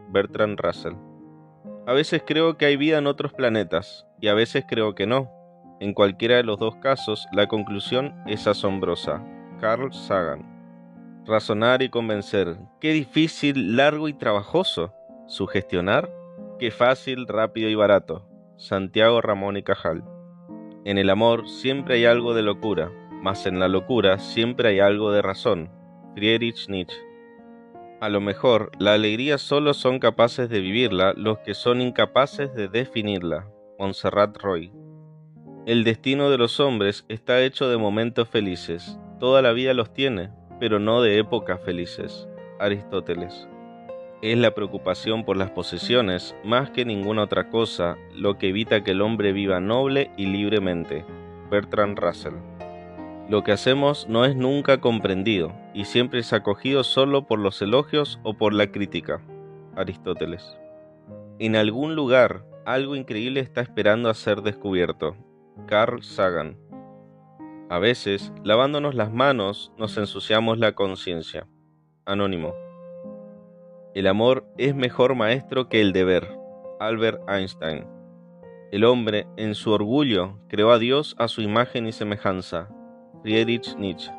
Bertrand 0.10 0.60
Russell. 0.60 1.07
A 1.88 1.94
veces 1.94 2.22
creo 2.28 2.58
que 2.58 2.66
hay 2.66 2.76
vida 2.76 2.98
en 2.98 3.08
otros 3.08 3.32
planetas, 3.32 4.06
y 4.20 4.28
a 4.28 4.34
veces 4.34 4.66
creo 4.68 4.94
que 4.94 5.08
no. 5.08 5.32
En 5.80 5.94
cualquiera 5.94 6.36
de 6.36 6.44
los 6.44 6.60
dos 6.60 6.76
casos, 6.76 7.28
la 7.32 7.48
conclusión 7.48 8.14
es 8.26 8.46
asombrosa. 8.46 9.24
Carl 9.62 9.94
Sagan. 9.94 11.24
Razonar 11.26 11.82
y 11.82 11.88
convencer. 11.88 12.58
Qué 12.82 12.92
difícil, 12.92 13.78
largo 13.78 14.10
y 14.10 14.14
trabajoso. 14.14 14.94
Sugestionar. 15.28 16.12
Qué 16.60 16.72
fácil, 16.72 17.26
rápido 17.26 17.70
y 17.70 17.76
barato. 17.76 18.28
Santiago 18.58 19.22
Ramón 19.22 19.56
y 19.56 19.64
Cajal. 19.64 20.04
En 20.84 20.98
el 20.98 21.10
amor 21.10 21.48
siempre 21.48 21.96
hay 21.96 22.06
algo 22.06 22.34
de 22.34 22.44
locura, 22.44 22.92
mas 23.24 23.46
en 23.46 23.60
la 23.60 23.70
locura 23.70 24.20
siempre 24.20 24.68
hay 24.70 24.80
algo 24.82 25.14
de 25.14 25.22
razón. 25.22 25.72
Friedrich 26.16 26.68
Nietzsche. 26.68 27.07
A 28.00 28.10
lo 28.10 28.22
mejor, 28.22 28.70
la 28.78 28.94
alegría 28.94 29.40
solo 29.40 29.74
son 29.74 29.98
capaces 29.98 30.50
de 30.50 30.60
vivirla 30.60 31.14
los 31.18 31.40
que 31.40 31.56
son 31.56 31.82
incapaces 31.82 32.54
de 32.54 32.68
definirla. 32.68 33.48
Montserrat 33.80 34.38
Roy. 34.38 34.72
El 35.66 35.84
destino 35.84 36.30
de 36.30 36.38
los 36.38 36.60
hombres 36.60 37.06
está 37.10 37.42
hecho 37.42 37.68
de 37.70 37.78
momentos 37.78 38.30
felices. 38.30 39.00
Toda 39.20 39.42
la 39.42 39.52
vida 39.52 39.74
los 39.74 39.94
tiene, 39.94 40.30
pero 40.60 40.78
no 40.78 41.02
de 41.02 41.18
épocas 41.18 41.60
felices. 41.66 42.28
Aristóteles. 42.60 43.48
Es 44.22 44.38
la 44.38 44.54
preocupación 44.54 45.26
por 45.26 45.36
las 45.36 45.50
posesiones, 45.50 46.36
más 46.44 46.70
que 46.70 46.86
ninguna 46.86 47.24
otra 47.24 47.50
cosa, 47.50 47.98
lo 48.14 48.38
que 48.38 48.50
evita 48.50 48.84
que 48.84 48.92
el 48.92 49.02
hombre 49.02 49.32
viva 49.32 49.60
noble 49.60 50.12
y 50.18 50.28
libremente. 50.28 51.04
Bertrand 51.50 51.98
Russell. 51.98 52.36
Lo 53.28 53.44
que 53.44 53.54
hacemos 53.54 54.08
no 54.08 54.24
es 54.24 54.36
nunca 54.36 54.80
comprendido 54.80 55.52
y 55.78 55.86
siempre 55.86 56.22
es 56.22 56.34
acogido 56.34 56.84
solo 56.84 57.28
por 57.28 57.38
los 57.38 57.62
elogios 57.62 58.20
o 58.24 58.34
por 58.34 58.52
la 58.52 58.72
crítica. 58.72 59.22
Aristóteles. 59.76 60.58
En 61.38 61.56
algún 61.56 61.96
lugar, 61.96 62.44
algo 62.66 62.96
increíble 62.96 63.42
está 63.42 63.62
esperando 63.62 64.10
a 64.10 64.16
ser 64.16 64.42
descubierto. 64.42 65.16
Carl 65.68 66.02
Sagan. 66.02 66.58
A 67.70 67.78
veces, 67.78 68.34
lavándonos 68.44 68.96
las 68.96 69.14
manos, 69.14 69.72
nos 69.78 69.96
ensuciamos 70.00 70.58
la 70.58 70.72
conciencia. 70.72 71.48
Anónimo. 72.06 72.56
El 73.94 74.08
amor 74.08 74.52
es 74.58 74.74
mejor 74.74 75.14
maestro 75.14 75.70
que 75.70 75.80
el 75.80 75.94
deber. 75.94 76.28
Albert 76.80 77.22
Einstein. 77.30 77.86
El 78.72 78.84
hombre, 78.84 79.28
en 79.38 79.54
su 79.54 79.72
orgullo, 79.72 80.40
creó 80.48 80.72
a 80.72 80.80
Dios 80.80 81.16
a 81.20 81.28
su 81.28 81.44
imagen 81.44 81.86
y 81.86 81.92
semejanza, 81.92 82.68
Friedrich 83.22 83.78
Nietzsche. 83.78 84.17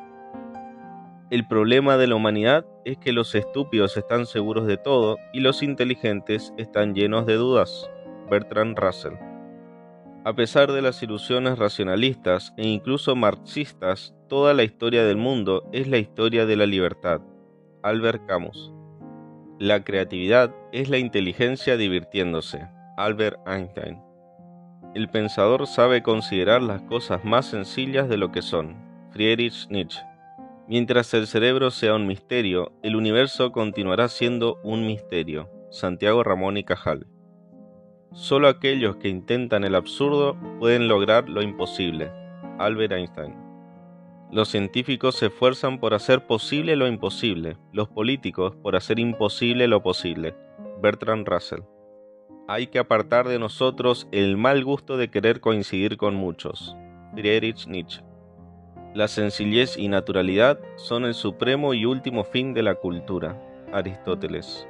El 1.31 1.45
problema 1.47 1.97
de 1.97 2.07
la 2.07 2.15
humanidad 2.15 2.65
es 2.85 2.97
que 2.97 3.13
los 3.13 3.35
estúpidos 3.35 3.95
están 3.97 4.25
seguros 4.25 4.65
de 4.65 4.77
todo 4.77 5.17
y 5.31 5.41
los 5.41 5.61
inteligentes 5.61 6.53
están 6.57 6.95
llenos 6.95 7.27
de 7.27 7.35
dudas. 7.35 7.87
Bertrand 8.31 8.75
Russell. 8.79 9.13
A 10.25 10.33
pesar 10.33 10.71
de 10.71 10.81
las 10.81 11.03
ilusiones 11.03 11.59
racionalistas 11.59 12.51
e 12.57 12.67
incluso 12.67 13.15
marxistas, 13.15 14.15
toda 14.27 14.55
la 14.55 14.63
historia 14.63 15.05
del 15.05 15.17
mundo 15.17 15.69
es 15.71 15.87
la 15.87 15.99
historia 15.99 16.47
de 16.47 16.55
la 16.55 16.65
libertad. 16.65 17.21
Albert 17.83 18.25
Camus. 18.25 18.73
La 19.59 19.83
creatividad 19.83 20.55
es 20.71 20.89
la 20.89 20.97
inteligencia 20.97 21.77
divirtiéndose. 21.77 22.67
Albert 22.97 23.37
Einstein. 23.47 24.01
El 24.95 25.07
pensador 25.09 25.67
sabe 25.67 26.01
considerar 26.01 26.63
las 26.63 26.81
cosas 26.81 27.23
más 27.23 27.45
sencillas 27.45 28.09
de 28.09 28.17
lo 28.17 28.31
que 28.31 28.41
son. 28.41 28.75
Friedrich 29.11 29.67
Nietzsche. 29.69 30.08
Mientras 30.69 31.11
el 31.15 31.25
cerebro 31.25 31.71
sea 31.71 31.95
un 31.95 32.05
misterio, 32.05 32.73
el 32.83 32.95
universo 32.95 33.51
continuará 33.51 34.07
siendo 34.07 34.59
un 34.61 34.85
misterio. 34.85 35.49
Santiago 35.71 36.23
Ramón 36.23 36.57
y 36.57 36.63
Cajal. 36.63 37.07
Solo 38.13 38.47
aquellos 38.47 38.97
que 38.97 39.09
intentan 39.09 39.63
el 39.63 39.73
absurdo 39.73 40.37
pueden 40.59 40.87
lograr 40.87 41.27
lo 41.27 41.41
imposible. 41.41 42.11
Albert 42.59 42.91
Einstein. 42.91 43.35
Los 44.31 44.49
científicos 44.49 45.15
se 45.15 45.27
esfuerzan 45.27 45.79
por 45.79 45.95
hacer 45.95 46.27
posible 46.27 46.75
lo 46.75 46.87
imposible, 46.87 47.57
los 47.73 47.89
políticos 47.89 48.55
por 48.61 48.75
hacer 48.75 48.99
imposible 48.99 49.67
lo 49.67 49.81
posible. 49.81 50.35
Bertrand 50.83 51.27
Russell. 51.27 51.61
Hay 52.47 52.67
que 52.67 52.77
apartar 52.77 53.27
de 53.27 53.39
nosotros 53.39 54.07
el 54.11 54.37
mal 54.37 54.63
gusto 54.63 54.97
de 54.97 55.09
querer 55.09 55.39
coincidir 55.39 55.97
con 55.97 56.13
muchos. 56.13 56.75
Friedrich 57.15 57.65
Nietzsche. 57.65 58.08
La 58.93 59.07
sencillez 59.07 59.77
y 59.77 59.87
naturalidad 59.87 60.59
son 60.75 61.05
el 61.05 61.13
supremo 61.13 61.75
y 61.75 61.85
último 61.85 62.23
fin 62.23 62.55
de 62.55 62.63
la 62.63 62.73
cultura. 62.73 63.39
Aristóteles. 63.71 64.67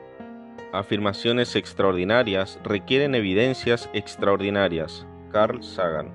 Afirmaciones 0.73 1.55
extraordinarias 1.55 2.59
requieren 2.63 3.15
evidencias 3.15 3.89
extraordinarias. 3.93 5.07
Carl 5.31 5.63
Sagan. 5.63 6.13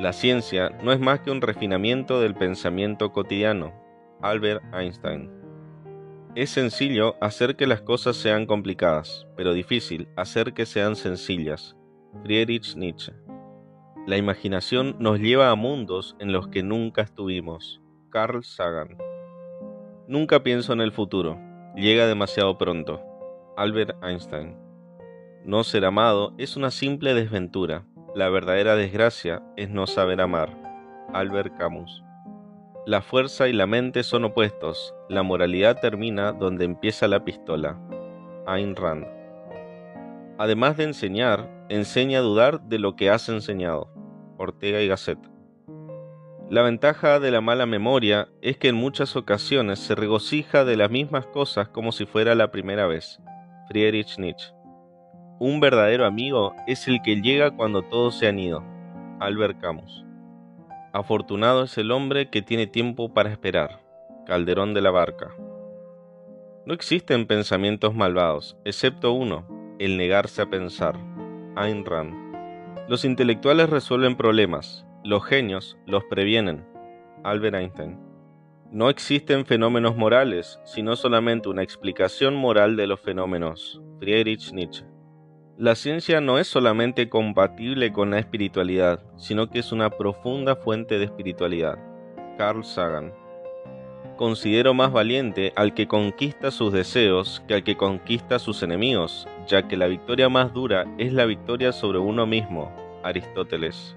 La 0.00 0.14
ciencia 0.14 0.70
no 0.82 0.92
es 0.92 0.98
más 0.98 1.20
que 1.20 1.30
un 1.30 1.42
refinamiento 1.42 2.22
del 2.22 2.34
pensamiento 2.34 3.12
cotidiano. 3.12 3.74
Albert 4.22 4.62
Einstein. 4.72 5.30
Es 6.34 6.50
sencillo 6.50 7.16
hacer 7.20 7.54
que 7.54 7.66
las 7.66 7.82
cosas 7.82 8.16
sean 8.16 8.46
complicadas, 8.46 9.26
pero 9.36 9.52
difícil 9.52 10.08
hacer 10.16 10.54
que 10.54 10.64
sean 10.64 10.96
sencillas. 10.96 11.76
Friedrich 12.22 12.74
Nietzsche. 12.76 13.12
La 14.06 14.16
imaginación 14.16 14.96
nos 14.98 15.20
lleva 15.20 15.50
a 15.50 15.54
mundos 15.54 16.16
en 16.18 16.32
los 16.32 16.48
que 16.48 16.62
nunca 16.62 17.02
estuvimos. 17.02 17.80
Carl 18.08 18.42
Sagan. 18.42 18.96
Nunca 20.08 20.42
pienso 20.42 20.72
en 20.72 20.80
el 20.80 20.90
futuro. 20.90 21.38
Llega 21.76 22.06
demasiado 22.06 22.56
pronto. 22.56 23.02
Albert 23.56 24.02
Einstein. 24.02 24.56
No 25.44 25.64
ser 25.64 25.84
amado 25.84 26.34
es 26.38 26.56
una 26.56 26.70
simple 26.70 27.14
desventura. 27.14 27.84
La 28.14 28.30
verdadera 28.30 28.74
desgracia 28.74 29.42
es 29.56 29.68
no 29.68 29.86
saber 29.86 30.20
amar. 30.20 30.56
Albert 31.12 31.56
Camus. 31.58 32.02
La 32.86 33.02
fuerza 33.02 33.48
y 33.48 33.52
la 33.52 33.66
mente 33.66 34.02
son 34.02 34.24
opuestos. 34.24 34.94
La 35.10 35.22
moralidad 35.22 35.78
termina 35.78 36.32
donde 36.32 36.64
empieza 36.64 37.06
la 37.06 37.22
pistola. 37.24 37.78
Ayn 38.46 38.74
Rand. 38.74 39.19
Además 40.40 40.78
de 40.78 40.84
enseñar, 40.84 41.50
enseña 41.68 42.20
a 42.20 42.22
dudar 42.22 42.62
de 42.62 42.78
lo 42.78 42.96
que 42.96 43.10
has 43.10 43.28
enseñado. 43.28 43.92
Ortega 44.38 44.80
y 44.80 44.88
Gasset. 44.88 45.18
La 46.48 46.62
ventaja 46.62 47.20
de 47.20 47.30
la 47.30 47.42
mala 47.42 47.66
memoria 47.66 48.26
es 48.40 48.56
que 48.56 48.68
en 48.68 48.74
muchas 48.74 49.16
ocasiones 49.16 49.80
se 49.80 49.94
regocija 49.94 50.64
de 50.64 50.78
las 50.78 50.90
mismas 50.90 51.26
cosas 51.26 51.68
como 51.68 51.92
si 51.92 52.06
fuera 52.06 52.34
la 52.34 52.50
primera 52.50 52.86
vez. 52.86 53.20
Friedrich 53.68 54.16
Nietzsche. 54.16 54.54
Un 55.38 55.60
verdadero 55.60 56.06
amigo 56.06 56.54
es 56.66 56.88
el 56.88 57.02
que 57.02 57.20
llega 57.20 57.50
cuando 57.50 57.82
todos 57.82 58.18
se 58.18 58.26
han 58.26 58.38
ido. 58.38 58.64
Albert 59.20 59.60
Camus. 59.60 60.06
Afortunado 60.94 61.64
es 61.64 61.76
el 61.76 61.90
hombre 61.90 62.30
que 62.30 62.40
tiene 62.40 62.66
tiempo 62.66 63.12
para 63.12 63.28
esperar. 63.28 63.82
Calderón 64.24 64.72
de 64.72 64.80
la 64.80 64.90
Barca. 64.90 65.34
No 66.64 66.72
existen 66.72 67.26
pensamientos 67.26 67.94
malvados, 67.94 68.56
excepto 68.64 69.12
uno, 69.12 69.59
el 69.80 69.96
negarse 69.96 70.42
a 70.42 70.50
pensar. 70.50 70.94
Ayn 71.56 71.86
Rand. 71.86 72.14
Los 72.86 73.06
intelectuales 73.06 73.70
resuelven 73.70 74.14
problemas, 74.14 74.86
los 75.02 75.24
genios 75.24 75.78
los 75.86 76.04
previenen. 76.04 76.66
Albert 77.24 77.54
Einstein. 77.54 77.98
No 78.70 78.90
existen 78.90 79.46
fenómenos 79.46 79.96
morales, 79.96 80.60
sino 80.64 80.96
solamente 80.96 81.48
una 81.48 81.62
explicación 81.62 82.36
moral 82.36 82.76
de 82.76 82.86
los 82.86 83.00
fenómenos. 83.00 83.80
Friedrich 83.98 84.52
Nietzsche. 84.52 84.84
La 85.56 85.74
ciencia 85.74 86.20
no 86.20 86.38
es 86.38 86.46
solamente 86.46 87.08
compatible 87.08 87.90
con 87.90 88.10
la 88.10 88.18
espiritualidad, 88.18 89.02
sino 89.16 89.48
que 89.48 89.60
es 89.60 89.72
una 89.72 89.88
profunda 89.90 90.56
fuente 90.56 90.98
de 90.98 91.06
espiritualidad. 91.06 91.78
Carl 92.36 92.64
Sagan. 92.64 93.12
Considero 94.20 94.74
más 94.74 94.92
valiente 94.92 95.54
al 95.56 95.72
que 95.72 95.88
conquista 95.88 96.50
sus 96.50 96.74
deseos 96.74 97.42
que 97.48 97.54
al 97.54 97.64
que 97.64 97.78
conquista 97.78 98.38
sus 98.38 98.62
enemigos, 98.62 99.26
ya 99.46 99.66
que 99.66 99.78
la 99.78 99.86
victoria 99.86 100.28
más 100.28 100.52
dura 100.52 100.84
es 100.98 101.14
la 101.14 101.24
victoria 101.24 101.72
sobre 101.72 102.00
uno 102.00 102.26
mismo. 102.26 102.70
Aristóteles. 103.02 103.96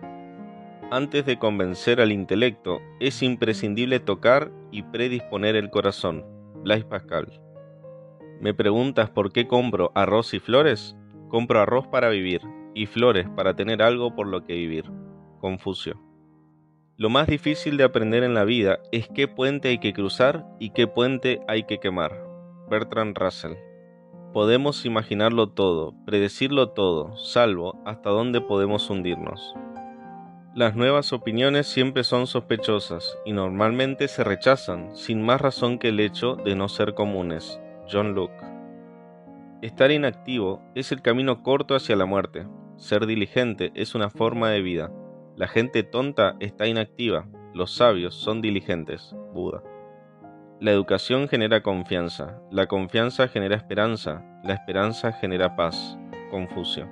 Antes 0.91 1.25
de 1.25 1.37
convencer 1.37 1.99
al 1.99 2.13
intelecto, 2.13 2.79
es 3.01 3.21
imprescindible 3.21 3.99
tocar 3.99 4.49
y 4.71 4.83
predisponer 4.83 5.57
el 5.57 5.69
corazón. 5.69 6.23
Blaise 6.63 6.85
Pascal. 6.85 7.27
¿Me 8.39 8.53
preguntas 8.53 9.09
por 9.09 9.33
qué 9.33 9.45
compro 9.45 9.91
arroz 9.93 10.33
y 10.33 10.39
flores? 10.39 10.95
Compro 11.27 11.59
arroz 11.59 11.87
para 11.87 12.07
vivir 12.07 12.39
y 12.73 12.85
flores 12.85 13.27
para 13.35 13.57
tener 13.57 13.81
algo 13.81 14.15
por 14.15 14.27
lo 14.27 14.45
que 14.45 14.53
vivir. 14.53 14.85
Confucio. 15.41 16.12
Lo 16.95 17.09
más 17.09 17.25
difícil 17.25 17.75
de 17.77 17.85
aprender 17.85 18.23
en 18.23 18.35
la 18.35 18.43
vida 18.43 18.77
es 18.91 19.07
qué 19.07 19.27
puente 19.27 19.69
hay 19.69 19.79
que 19.79 19.93
cruzar 19.93 20.45
y 20.59 20.69
qué 20.69 20.85
puente 20.85 21.41
hay 21.47 21.63
que 21.63 21.79
quemar. 21.79 22.23
Bertrand 22.69 23.17
Russell. 23.17 23.53
Podemos 24.31 24.85
imaginarlo 24.85 25.49
todo, 25.49 25.95
predecirlo 26.05 26.69
todo, 26.69 27.17
salvo 27.17 27.81
hasta 27.85 28.11
dónde 28.11 28.41
podemos 28.41 28.91
hundirnos. 28.91 29.55
Las 30.53 30.75
nuevas 30.75 31.13
opiniones 31.13 31.65
siempre 31.65 32.03
son 32.03 32.27
sospechosas 32.27 33.17
y 33.25 33.33
normalmente 33.33 34.07
se 34.07 34.23
rechazan 34.23 34.95
sin 34.95 35.23
más 35.23 35.41
razón 35.41 35.79
que 35.79 35.89
el 35.89 35.99
hecho 35.99 36.35
de 36.35 36.55
no 36.55 36.69
ser 36.69 36.93
comunes. 36.93 37.59
John 37.91 38.13
Locke. 38.13 38.45
Estar 39.63 39.89
inactivo 39.89 40.61
es 40.75 40.91
el 40.91 41.01
camino 41.01 41.41
corto 41.41 41.73
hacia 41.73 41.95
la 41.95 42.05
muerte. 42.05 42.45
Ser 42.77 43.07
diligente 43.07 43.71
es 43.73 43.95
una 43.95 44.11
forma 44.11 44.51
de 44.51 44.61
vida. 44.61 44.91
La 45.35 45.47
gente 45.47 45.81
tonta 45.81 46.35
está 46.39 46.67
inactiva, 46.67 47.27
los 47.53 47.75
sabios 47.75 48.13
son 48.13 48.41
diligentes. 48.41 49.15
Buda. 49.33 49.63
La 50.59 50.71
educación 50.71 51.27
genera 51.27 51.63
confianza, 51.63 52.39
la 52.51 52.67
confianza 52.67 53.27
genera 53.27 53.55
esperanza, 53.55 54.23
la 54.43 54.53
esperanza 54.53 55.11
genera 55.11 55.55
paz. 55.55 55.97
Confucio. 56.29 56.87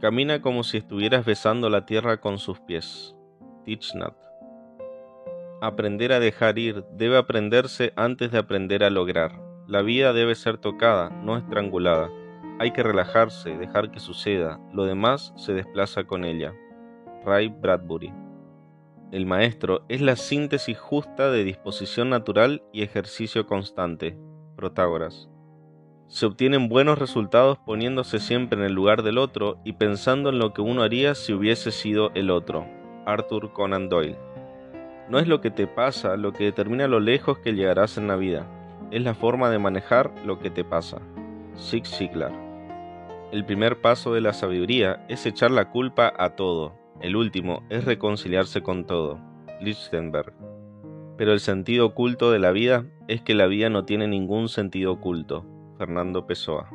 Camina 0.00 0.40
como 0.40 0.62
si 0.62 0.78
estuvieras 0.78 1.24
besando 1.26 1.68
la 1.70 1.86
tierra 1.86 2.20
con 2.20 2.38
sus 2.38 2.60
pies. 2.60 3.16
Teach 3.64 3.92
Aprender 5.60 6.12
a 6.12 6.20
dejar 6.20 6.56
ir 6.58 6.84
debe 6.92 7.16
aprenderse 7.16 7.92
antes 7.96 8.30
de 8.30 8.38
aprender 8.38 8.84
a 8.84 8.90
lograr. 8.90 9.32
La 9.66 9.82
vida 9.82 10.12
debe 10.12 10.36
ser 10.36 10.58
tocada, 10.58 11.10
no 11.10 11.36
estrangulada. 11.36 12.08
Hay 12.60 12.70
que 12.70 12.84
relajarse, 12.84 13.58
dejar 13.58 13.90
que 13.90 13.98
suceda, 13.98 14.60
lo 14.72 14.84
demás 14.84 15.32
se 15.36 15.52
desplaza 15.52 16.04
con 16.04 16.24
ella. 16.24 16.54
Ray 17.28 17.48
Bradbury. 17.48 18.10
El 19.12 19.26
maestro 19.26 19.84
es 19.90 20.00
la 20.00 20.16
síntesis 20.16 20.78
justa 20.78 21.30
de 21.30 21.44
disposición 21.44 22.08
natural 22.08 22.62
y 22.72 22.82
ejercicio 22.82 23.46
constante. 23.46 24.16
Protágoras. 24.56 25.28
Se 26.06 26.24
obtienen 26.24 26.70
buenos 26.70 26.98
resultados 26.98 27.58
poniéndose 27.58 28.18
siempre 28.18 28.58
en 28.58 28.64
el 28.64 28.72
lugar 28.72 29.02
del 29.02 29.18
otro 29.18 29.60
y 29.62 29.74
pensando 29.74 30.30
en 30.30 30.38
lo 30.38 30.54
que 30.54 30.62
uno 30.62 30.82
haría 30.82 31.14
si 31.14 31.34
hubiese 31.34 31.70
sido 31.70 32.12
el 32.14 32.30
otro. 32.30 32.66
Arthur 33.04 33.52
Conan 33.52 33.90
Doyle. 33.90 34.16
No 35.10 35.18
es 35.18 35.28
lo 35.28 35.42
que 35.42 35.50
te 35.50 35.66
pasa 35.66 36.16
lo 36.16 36.32
que 36.32 36.44
determina 36.44 36.88
lo 36.88 36.98
lejos 36.98 37.38
que 37.40 37.52
llegarás 37.52 37.98
en 37.98 38.08
la 38.08 38.16
vida, 38.16 38.46
es 38.90 39.02
la 39.02 39.14
forma 39.14 39.50
de 39.50 39.58
manejar 39.58 40.10
lo 40.24 40.38
que 40.38 40.48
te 40.48 40.64
pasa. 40.64 40.98
Zig 41.58 41.86
Ziglar. 41.86 42.32
El 43.32 43.44
primer 43.44 43.82
paso 43.82 44.14
de 44.14 44.22
la 44.22 44.32
sabiduría 44.32 45.04
es 45.08 45.26
echar 45.26 45.50
la 45.50 45.70
culpa 45.70 46.10
a 46.16 46.30
todo, 46.30 46.87
el 47.00 47.16
último 47.16 47.62
es 47.70 47.84
reconciliarse 47.84 48.62
con 48.62 48.84
todo. 48.86 49.18
Lichtenberg. 49.60 50.32
Pero 51.16 51.32
el 51.32 51.40
sentido 51.40 51.86
oculto 51.86 52.30
de 52.30 52.38
la 52.38 52.52
vida 52.52 52.86
es 53.08 53.22
que 53.22 53.34
la 53.34 53.46
vida 53.46 53.70
no 53.70 53.84
tiene 53.84 54.06
ningún 54.06 54.48
sentido 54.48 54.92
oculto. 54.92 55.44
Fernando 55.78 56.26
Pessoa. 56.26 56.70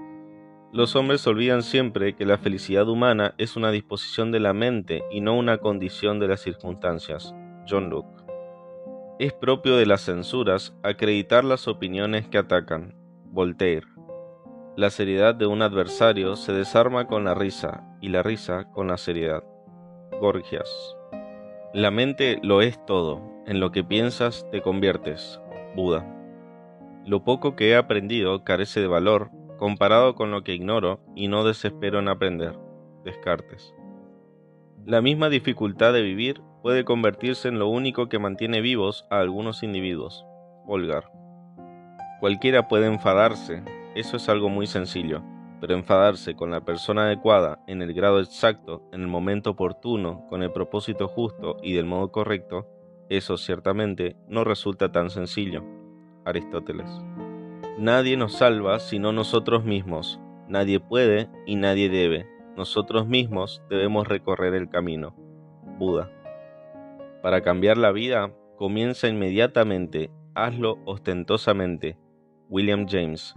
Los 0.71 0.95
hombres 0.95 1.27
olvidan 1.27 1.61
siempre 1.61 2.15
que 2.15 2.25
la 2.25 2.37
felicidad 2.37 2.89
humana 2.89 3.35
es 3.37 3.55
una 3.55 3.69
disposición 3.69 4.31
de 4.31 4.39
la 4.39 4.53
mente 4.53 5.03
y 5.11 5.21
no 5.21 5.37
una 5.37 5.59
condición 5.59 6.19
de 6.19 6.27
las 6.29 6.41
circunstancias. 6.41 7.35
John 7.69 7.89
Locke. 7.89 8.23
Es 9.19 9.33
propio 9.33 9.77
de 9.77 9.85
las 9.85 10.01
censuras 10.01 10.75
acreditar 10.81 11.43
las 11.43 11.67
opiniones 11.67 12.27
que 12.27 12.39
atacan. 12.39 12.95
Voltaire. 13.25 13.85
La 14.75 14.89
seriedad 14.89 15.35
de 15.35 15.45
un 15.45 15.61
adversario 15.61 16.35
se 16.35 16.53
desarma 16.53 17.05
con 17.05 17.25
la 17.25 17.35
risa 17.35 17.83
y 18.01 18.09
la 18.09 18.23
risa 18.23 18.71
con 18.71 18.87
la 18.87 18.97
seriedad. 18.97 19.43
Gorgias. 20.23 20.95
La 21.73 21.91
mente 21.91 22.39
lo 22.43 22.61
es 22.61 22.79
todo, 22.85 23.21
en 23.45 23.59
lo 23.59 23.73
que 23.73 23.83
piensas 23.83 24.47
te 24.51 24.61
conviertes. 24.61 25.41
Buda. 25.75 26.07
Lo 27.05 27.25
poco 27.25 27.57
que 27.57 27.71
he 27.71 27.75
aprendido 27.75 28.45
carece 28.45 28.79
de 28.79 28.87
valor 28.87 29.31
comparado 29.57 30.15
con 30.15 30.31
lo 30.31 30.41
que 30.41 30.53
ignoro 30.53 31.01
y 31.13 31.27
no 31.27 31.43
desespero 31.43 31.99
en 31.99 32.07
aprender. 32.07 32.57
Descartes. 33.03 33.75
La 34.85 35.01
misma 35.01 35.27
dificultad 35.27 35.91
de 35.91 36.03
vivir 36.03 36.41
puede 36.61 36.85
convertirse 36.85 37.49
en 37.49 37.59
lo 37.59 37.67
único 37.67 38.07
que 38.07 38.17
mantiene 38.17 38.61
vivos 38.61 39.05
a 39.09 39.19
algunos 39.19 39.61
individuos. 39.61 40.25
Volgar. 40.65 41.11
Cualquiera 42.21 42.69
puede 42.69 42.85
enfadarse, 42.87 43.61
eso 43.93 44.15
es 44.15 44.29
algo 44.29 44.47
muy 44.47 44.67
sencillo 44.67 45.21
pero 45.63 45.75
enfadarse 45.75 46.35
con 46.35 46.51
la 46.51 46.65
persona 46.65 47.05
adecuada 47.05 47.63
en 47.67 47.81
el 47.81 47.93
grado 47.93 48.19
exacto, 48.19 48.83
en 48.91 48.99
el 48.99 49.07
momento 49.07 49.51
oportuno, 49.51 50.27
con 50.27 50.43
el 50.43 50.51
propósito 50.51 51.07
justo 51.07 51.55
y 51.63 51.71
del 51.71 51.85
modo 51.85 52.11
correcto, 52.11 52.67
eso 53.07 53.37
ciertamente 53.37 54.17
no 54.27 54.43
resulta 54.43 54.91
tan 54.91 55.09
sencillo. 55.09 55.63
Aristóteles. 56.25 56.89
Nadie 57.77 58.17
nos 58.17 58.33
salva 58.33 58.77
sino 58.79 59.13
nosotros 59.13 59.63
mismos. 59.63 60.19
Nadie 60.49 60.81
puede 60.81 61.29
y 61.45 61.55
nadie 61.55 61.87
debe. 61.87 62.27
Nosotros 62.57 63.07
mismos 63.07 63.63
debemos 63.69 64.05
recorrer 64.05 64.55
el 64.55 64.67
camino. 64.67 65.15
Buda. 65.79 66.11
Para 67.21 67.39
cambiar 67.39 67.77
la 67.77 67.93
vida, 67.93 68.33
comienza 68.57 69.07
inmediatamente. 69.07 70.11
Hazlo 70.35 70.79
ostentosamente. 70.83 71.97
William 72.49 72.85
James. 72.85 73.33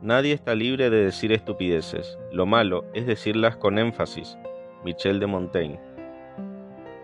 Nadie 0.00 0.32
está 0.32 0.54
libre 0.54 0.90
de 0.90 1.04
decir 1.04 1.32
estupideces. 1.32 2.18
Lo 2.32 2.46
malo 2.46 2.84
es 2.94 3.04
decirlas 3.06 3.56
con 3.56 3.78
énfasis. 3.78 4.38
Michel 4.84 5.18
de 5.18 5.26
Montaigne. 5.26 5.80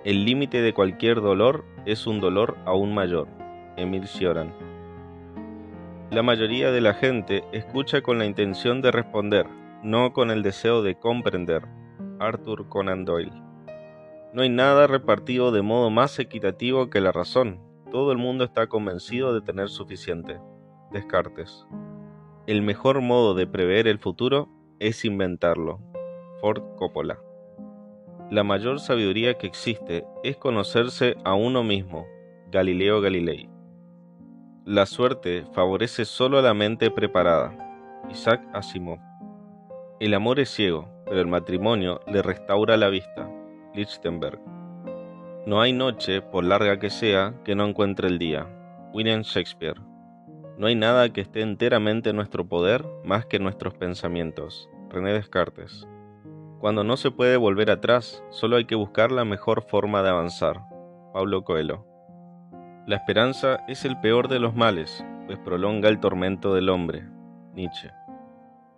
El 0.04 0.24
límite 0.24 0.62
de 0.62 0.72
cualquier 0.72 1.20
dolor 1.20 1.64
es 1.86 2.06
un 2.06 2.20
dolor 2.20 2.56
aún 2.66 2.94
mayor. 2.94 3.26
Emil 3.76 4.06
Cioran. 4.06 4.54
La 6.12 6.22
mayoría 6.22 6.70
de 6.70 6.80
la 6.80 6.94
gente 6.94 7.42
escucha 7.50 8.00
con 8.00 8.18
la 8.18 8.26
intención 8.26 8.80
de 8.80 8.92
responder, 8.92 9.46
no 9.82 10.12
con 10.12 10.30
el 10.30 10.44
deseo 10.44 10.82
de 10.82 10.94
comprender. 10.94 11.66
Arthur 12.20 12.68
Conan 12.68 13.04
Doyle. 13.04 13.32
No 14.32 14.42
hay 14.42 14.50
nada 14.50 14.86
repartido 14.86 15.50
de 15.50 15.62
modo 15.62 15.90
más 15.90 16.20
equitativo 16.20 16.90
que 16.90 17.00
la 17.00 17.10
razón. 17.10 17.60
Todo 17.90 18.12
el 18.12 18.18
mundo 18.18 18.44
está 18.44 18.68
convencido 18.68 19.34
de 19.34 19.40
tener 19.40 19.68
suficiente. 19.68 20.38
Descartes. 20.92 21.66
El 22.46 22.60
mejor 22.60 23.00
modo 23.00 23.34
de 23.34 23.46
prever 23.46 23.88
el 23.88 23.98
futuro 23.98 24.50
es 24.78 25.06
inventarlo. 25.06 25.80
Ford 26.42 26.62
Coppola. 26.76 27.18
La 28.30 28.44
mayor 28.44 28.80
sabiduría 28.80 29.38
que 29.38 29.46
existe 29.46 30.04
es 30.22 30.36
conocerse 30.36 31.16
a 31.24 31.32
uno 31.32 31.64
mismo. 31.64 32.06
Galileo 32.50 33.00
Galilei. 33.00 33.48
La 34.66 34.84
suerte 34.84 35.46
favorece 35.54 36.04
solo 36.04 36.38
a 36.38 36.42
la 36.42 36.52
mente 36.52 36.90
preparada. 36.90 37.56
Isaac 38.10 38.42
Asimov. 38.52 38.98
El 39.98 40.12
amor 40.12 40.38
es 40.38 40.50
ciego, 40.50 40.90
pero 41.06 41.22
el 41.22 41.26
matrimonio 41.26 42.00
le 42.06 42.20
restaura 42.20 42.76
la 42.76 42.90
vista. 42.90 43.26
Lichtenberg. 43.74 44.38
No 45.46 45.62
hay 45.62 45.72
noche, 45.72 46.20
por 46.20 46.44
larga 46.44 46.78
que 46.78 46.90
sea, 46.90 47.40
que 47.42 47.54
no 47.54 47.66
encuentre 47.66 48.08
el 48.08 48.18
día. 48.18 48.46
William 48.92 49.22
Shakespeare. 49.22 49.80
No 50.56 50.68
hay 50.68 50.76
nada 50.76 51.12
que 51.12 51.20
esté 51.20 51.40
enteramente 51.40 52.10
en 52.10 52.16
nuestro 52.16 52.46
poder 52.46 52.84
más 53.04 53.26
que 53.26 53.38
nuestros 53.40 53.74
pensamientos. 53.74 54.70
René 54.88 55.12
Descartes. 55.12 55.88
Cuando 56.60 56.84
no 56.84 56.96
se 56.96 57.10
puede 57.10 57.36
volver 57.36 57.70
atrás, 57.70 58.22
solo 58.30 58.56
hay 58.56 58.64
que 58.64 58.76
buscar 58.76 59.10
la 59.10 59.24
mejor 59.24 59.62
forma 59.62 60.02
de 60.02 60.10
avanzar. 60.10 60.60
Pablo 61.12 61.42
Coelho. 61.42 61.84
La 62.86 62.96
esperanza 62.96 63.60
es 63.66 63.84
el 63.84 63.98
peor 64.00 64.28
de 64.28 64.38
los 64.38 64.54
males, 64.54 65.04
pues 65.26 65.38
prolonga 65.38 65.88
el 65.88 66.00
tormento 66.00 66.54
del 66.54 66.68
hombre. 66.68 67.04
Nietzsche. 67.52 67.90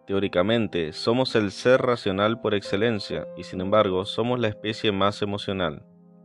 Teóricamente, 0.06 0.92
somos 0.92 1.34
el 1.34 1.50
ser 1.50 1.82
racional 1.82 2.40
por 2.40 2.54
excelencia 2.54 3.26
y 3.36 3.42
sin 3.42 3.60
embargo 3.60 4.04
somos 4.04 4.38
la 4.38 4.48
especie 4.48 4.92
más 4.92 5.20
emocional. 5.20 5.82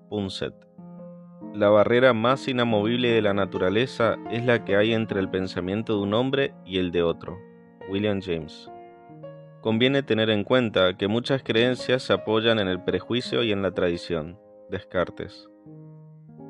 Punset. 0.10 0.54
La 1.54 1.70
barrera 1.70 2.14
más 2.14 2.48
inamovible 2.48 3.10
de 3.10 3.22
la 3.22 3.34
naturaleza 3.34 4.16
es 4.32 4.46
la 4.46 4.64
que 4.64 4.78
hay 4.78 4.94
entre 4.94 5.20
el 5.20 5.30
pensamiento 5.30 5.98
de 5.98 6.04
un 6.04 6.14
hombre 6.14 6.54
y 6.66 6.80
el 6.80 6.92
de 6.92 7.04
otro. 7.04 7.38
William 7.90 8.22
James. 8.22 8.72
Conviene 9.60 10.02
tener 10.02 10.30
en 10.30 10.46
cuenta 10.46 10.96
que 10.98 11.10
muchas 11.10 11.44
creencias 11.44 12.04
se 12.04 12.14
apoyan 12.14 12.58
en 12.60 12.70
el 12.70 12.82
prejuicio 12.82 13.44
y 13.44 13.52
en 13.52 13.62
la 13.62 13.72
tradición. 13.72 14.40
Descartes. 14.70 15.50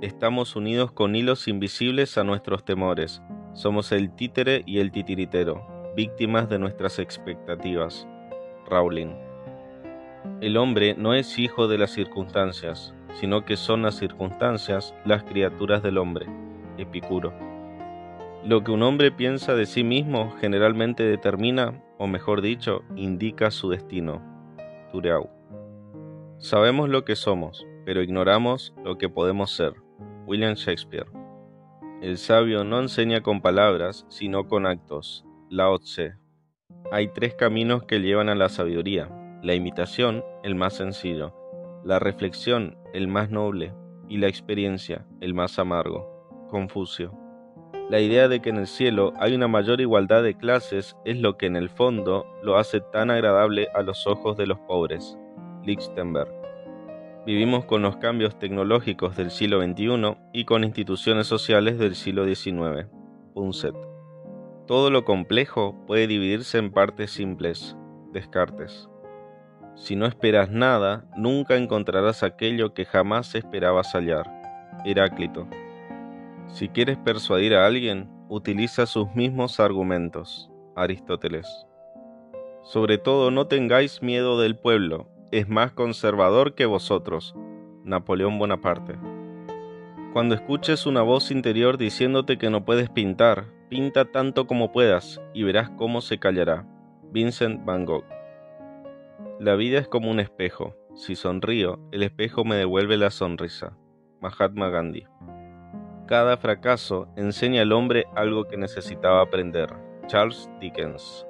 Estamos 0.01 0.55
unidos 0.55 0.91
con 0.91 1.15
hilos 1.15 1.47
invisibles 1.47 2.19
a 2.19 2.23
nuestros 2.23 2.63
temores. 2.63 3.23
Somos 3.53 3.91
el 3.91 4.15
títere 4.15 4.61
y 4.67 4.79
el 4.79 4.91
titiritero, 4.91 5.93
víctimas 5.95 6.47
de 6.47 6.59
nuestras 6.59 6.99
expectativas. 6.99 8.07
Rowling. 8.69 9.15
El 10.41 10.57
hombre 10.57 10.93
no 10.95 11.15
es 11.15 11.39
hijo 11.39 11.67
de 11.67 11.79
las 11.79 11.91
circunstancias, 11.91 12.93
sino 13.13 13.45
que 13.45 13.57
son 13.57 13.81
las 13.81 13.95
circunstancias 13.95 14.95
las 15.05 15.23
criaturas 15.23 15.83
del 15.83 15.97
hombre. 15.97 16.27
Epicuro. 16.77 17.33
Lo 18.43 18.63
que 18.63 18.71
un 18.71 18.81
hombre 18.81 19.11
piensa 19.11 19.53
de 19.53 19.65
sí 19.65 19.83
mismo 19.83 20.31
generalmente 20.39 21.03
determina, 21.03 21.83
o 21.97 22.07
mejor 22.07 22.41
dicho, 22.41 22.83
indica 22.95 23.51
su 23.51 23.69
destino. 23.69 24.21
Tureau. 24.91 25.29
Sabemos 26.39 26.89
lo 26.89 27.05
que 27.05 27.15
somos, 27.15 27.67
pero 27.85 28.01
ignoramos 28.01 28.73
lo 28.83 28.97
que 28.97 29.09
podemos 29.09 29.51
ser. 29.51 29.75
William 30.25 30.55
Shakespeare. 30.55 31.05
El 32.01 32.17
sabio 32.17 32.63
no 32.63 32.79
enseña 32.79 33.21
con 33.21 33.41
palabras, 33.41 34.07
sino 34.09 34.47
con 34.47 34.65
actos. 34.65 35.23
Lao 35.49 35.77
Tse. 35.77 36.15
Hay 36.91 37.09
tres 37.09 37.35
caminos 37.35 37.83
que 37.83 37.99
llevan 37.99 38.29
a 38.29 38.35
la 38.35 38.49
sabiduría. 38.49 39.07
La 39.43 39.53
imitación, 39.53 40.23
el 40.43 40.55
más 40.55 40.73
sencillo. 40.73 41.35
La 41.85 41.99
reflexión, 41.99 42.77
el 42.93 43.07
más 43.07 43.29
noble. 43.29 43.73
Y 44.09 44.17
la 44.17 44.27
experiencia, 44.27 45.05
el 45.21 45.33
más 45.33 45.57
amargo. 45.57 46.47
Confucio. 46.49 47.17
La 47.89 47.99
idea 47.99 48.27
de 48.27 48.41
que 48.41 48.49
en 48.49 48.57
el 48.57 48.67
cielo 48.67 49.13
hay 49.19 49.35
una 49.35 49.47
mayor 49.47 49.81
igualdad 49.81 50.23
de 50.23 50.37
clases 50.37 50.95
es 51.05 51.19
lo 51.19 51.37
que 51.37 51.45
en 51.45 51.55
el 51.55 51.69
fondo 51.69 52.25
lo 52.43 52.57
hace 52.57 52.79
tan 52.79 53.11
agradable 53.11 53.67
a 53.73 53.81
los 53.81 54.07
ojos 54.07 54.37
de 54.37 54.47
los 54.47 54.59
pobres. 54.59 55.17
Lichtenberg. 55.65 56.31
Vivimos 57.25 57.65
con 57.65 57.81
los 57.81 57.97
cambios 57.97 58.37
tecnológicos 58.39 59.15
del 59.15 59.29
siglo 59.29 59.61
XXI 59.61 60.17
y 60.33 60.45
con 60.45 60.63
instituciones 60.63 61.27
sociales 61.27 61.77
del 61.77 61.95
siglo 61.95 62.25
XIX. 62.25 62.87
Punset. 63.33 63.75
Todo 64.67 64.89
lo 64.89 65.05
complejo 65.05 65.75
puede 65.85 66.07
dividirse 66.07 66.57
en 66.57 66.71
partes 66.71 67.11
simples. 67.11 67.75
Descartes. 68.13 68.90
Si 69.75 69.95
no 69.95 70.05
esperas 70.05 70.49
nada, 70.49 71.05
nunca 71.15 71.55
encontrarás 71.55 72.23
aquello 72.23 72.73
que 72.73 72.85
jamás 72.85 73.35
esperabas 73.35 73.93
hallar. 73.93 74.29
Heráclito. 74.85 75.47
Si 76.47 76.69
quieres 76.69 76.97
persuadir 76.97 77.55
a 77.55 77.65
alguien, 77.65 78.09
utiliza 78.29 78.85
sus 78.85 79.13
mismos 79.15 79.59
argumentos. 79.59 80.49
Aristóteles. 80.75 81.47
Sobre 82.63 82.97
todo 82.97 83.31
no 83.31 83.47
tengáis 83.47 84.01
miedo 84.01 84.39
del 84.39 84.55
pueblo, 84.55 85.09
es 85.31 85.49
más 85.49 85.71
conservador 85.71 86.55
que 86.55 86.65
vosotros. 86.65 87.35
Napoleón 87.83 88.37
Bonaparte. 88.37 88.95
Cuando 90.13 90.35
escuches 90.35 90.85
una 90.85 91.01
voz 91.01 91.31
interior 91.31 91.77
diciéndote 91.77 92.37
que 92.37 92.49
no 92.49 92.65
puedes 92.65 92.89
pintar, 92.89 93.45
pinta 93.69 94.05
tanto 94.05 94.45
como 94.45 94.71
puedas 94.71 95.21
y 95.33 95.43
verás 95.43 95.69
cómo 95.71 96.01
se 96.01 96.19
callará. 96.19 96.65
Vincent 97.11 97.63
Van 97.65 97.85
Gogh. 97.85 98.03
La 99.41 99.55
vida 99.55 99.79
es 99.79 99.87
como 99.87 100.11
un 100.11 100.19
espejo. 100.19 100.75
Si 100.93 101.15
sonrío, 101.15 101.79
el 101.91 102.03
espejo 102.03 102.45
me 102.45 102.57
devuelve 102.57 102.95
la 102.95 103.09
sonrisa. 103.09 103.75
Mahatma 104.21 104.69
Gandhi. 104.69 105.07
Cada 106.05 106.37
fracaso 106.37 107.07
enseña 107.15 107.63
al 107.63 107.71
hombre 107.71 108.05
algo 108.15 108.45
que 108.45 108.55
necesitaba 108.55 109.19
aprender. 109.19 109.73
Charles 110.05 110.47
Dickens. 110.59 111.25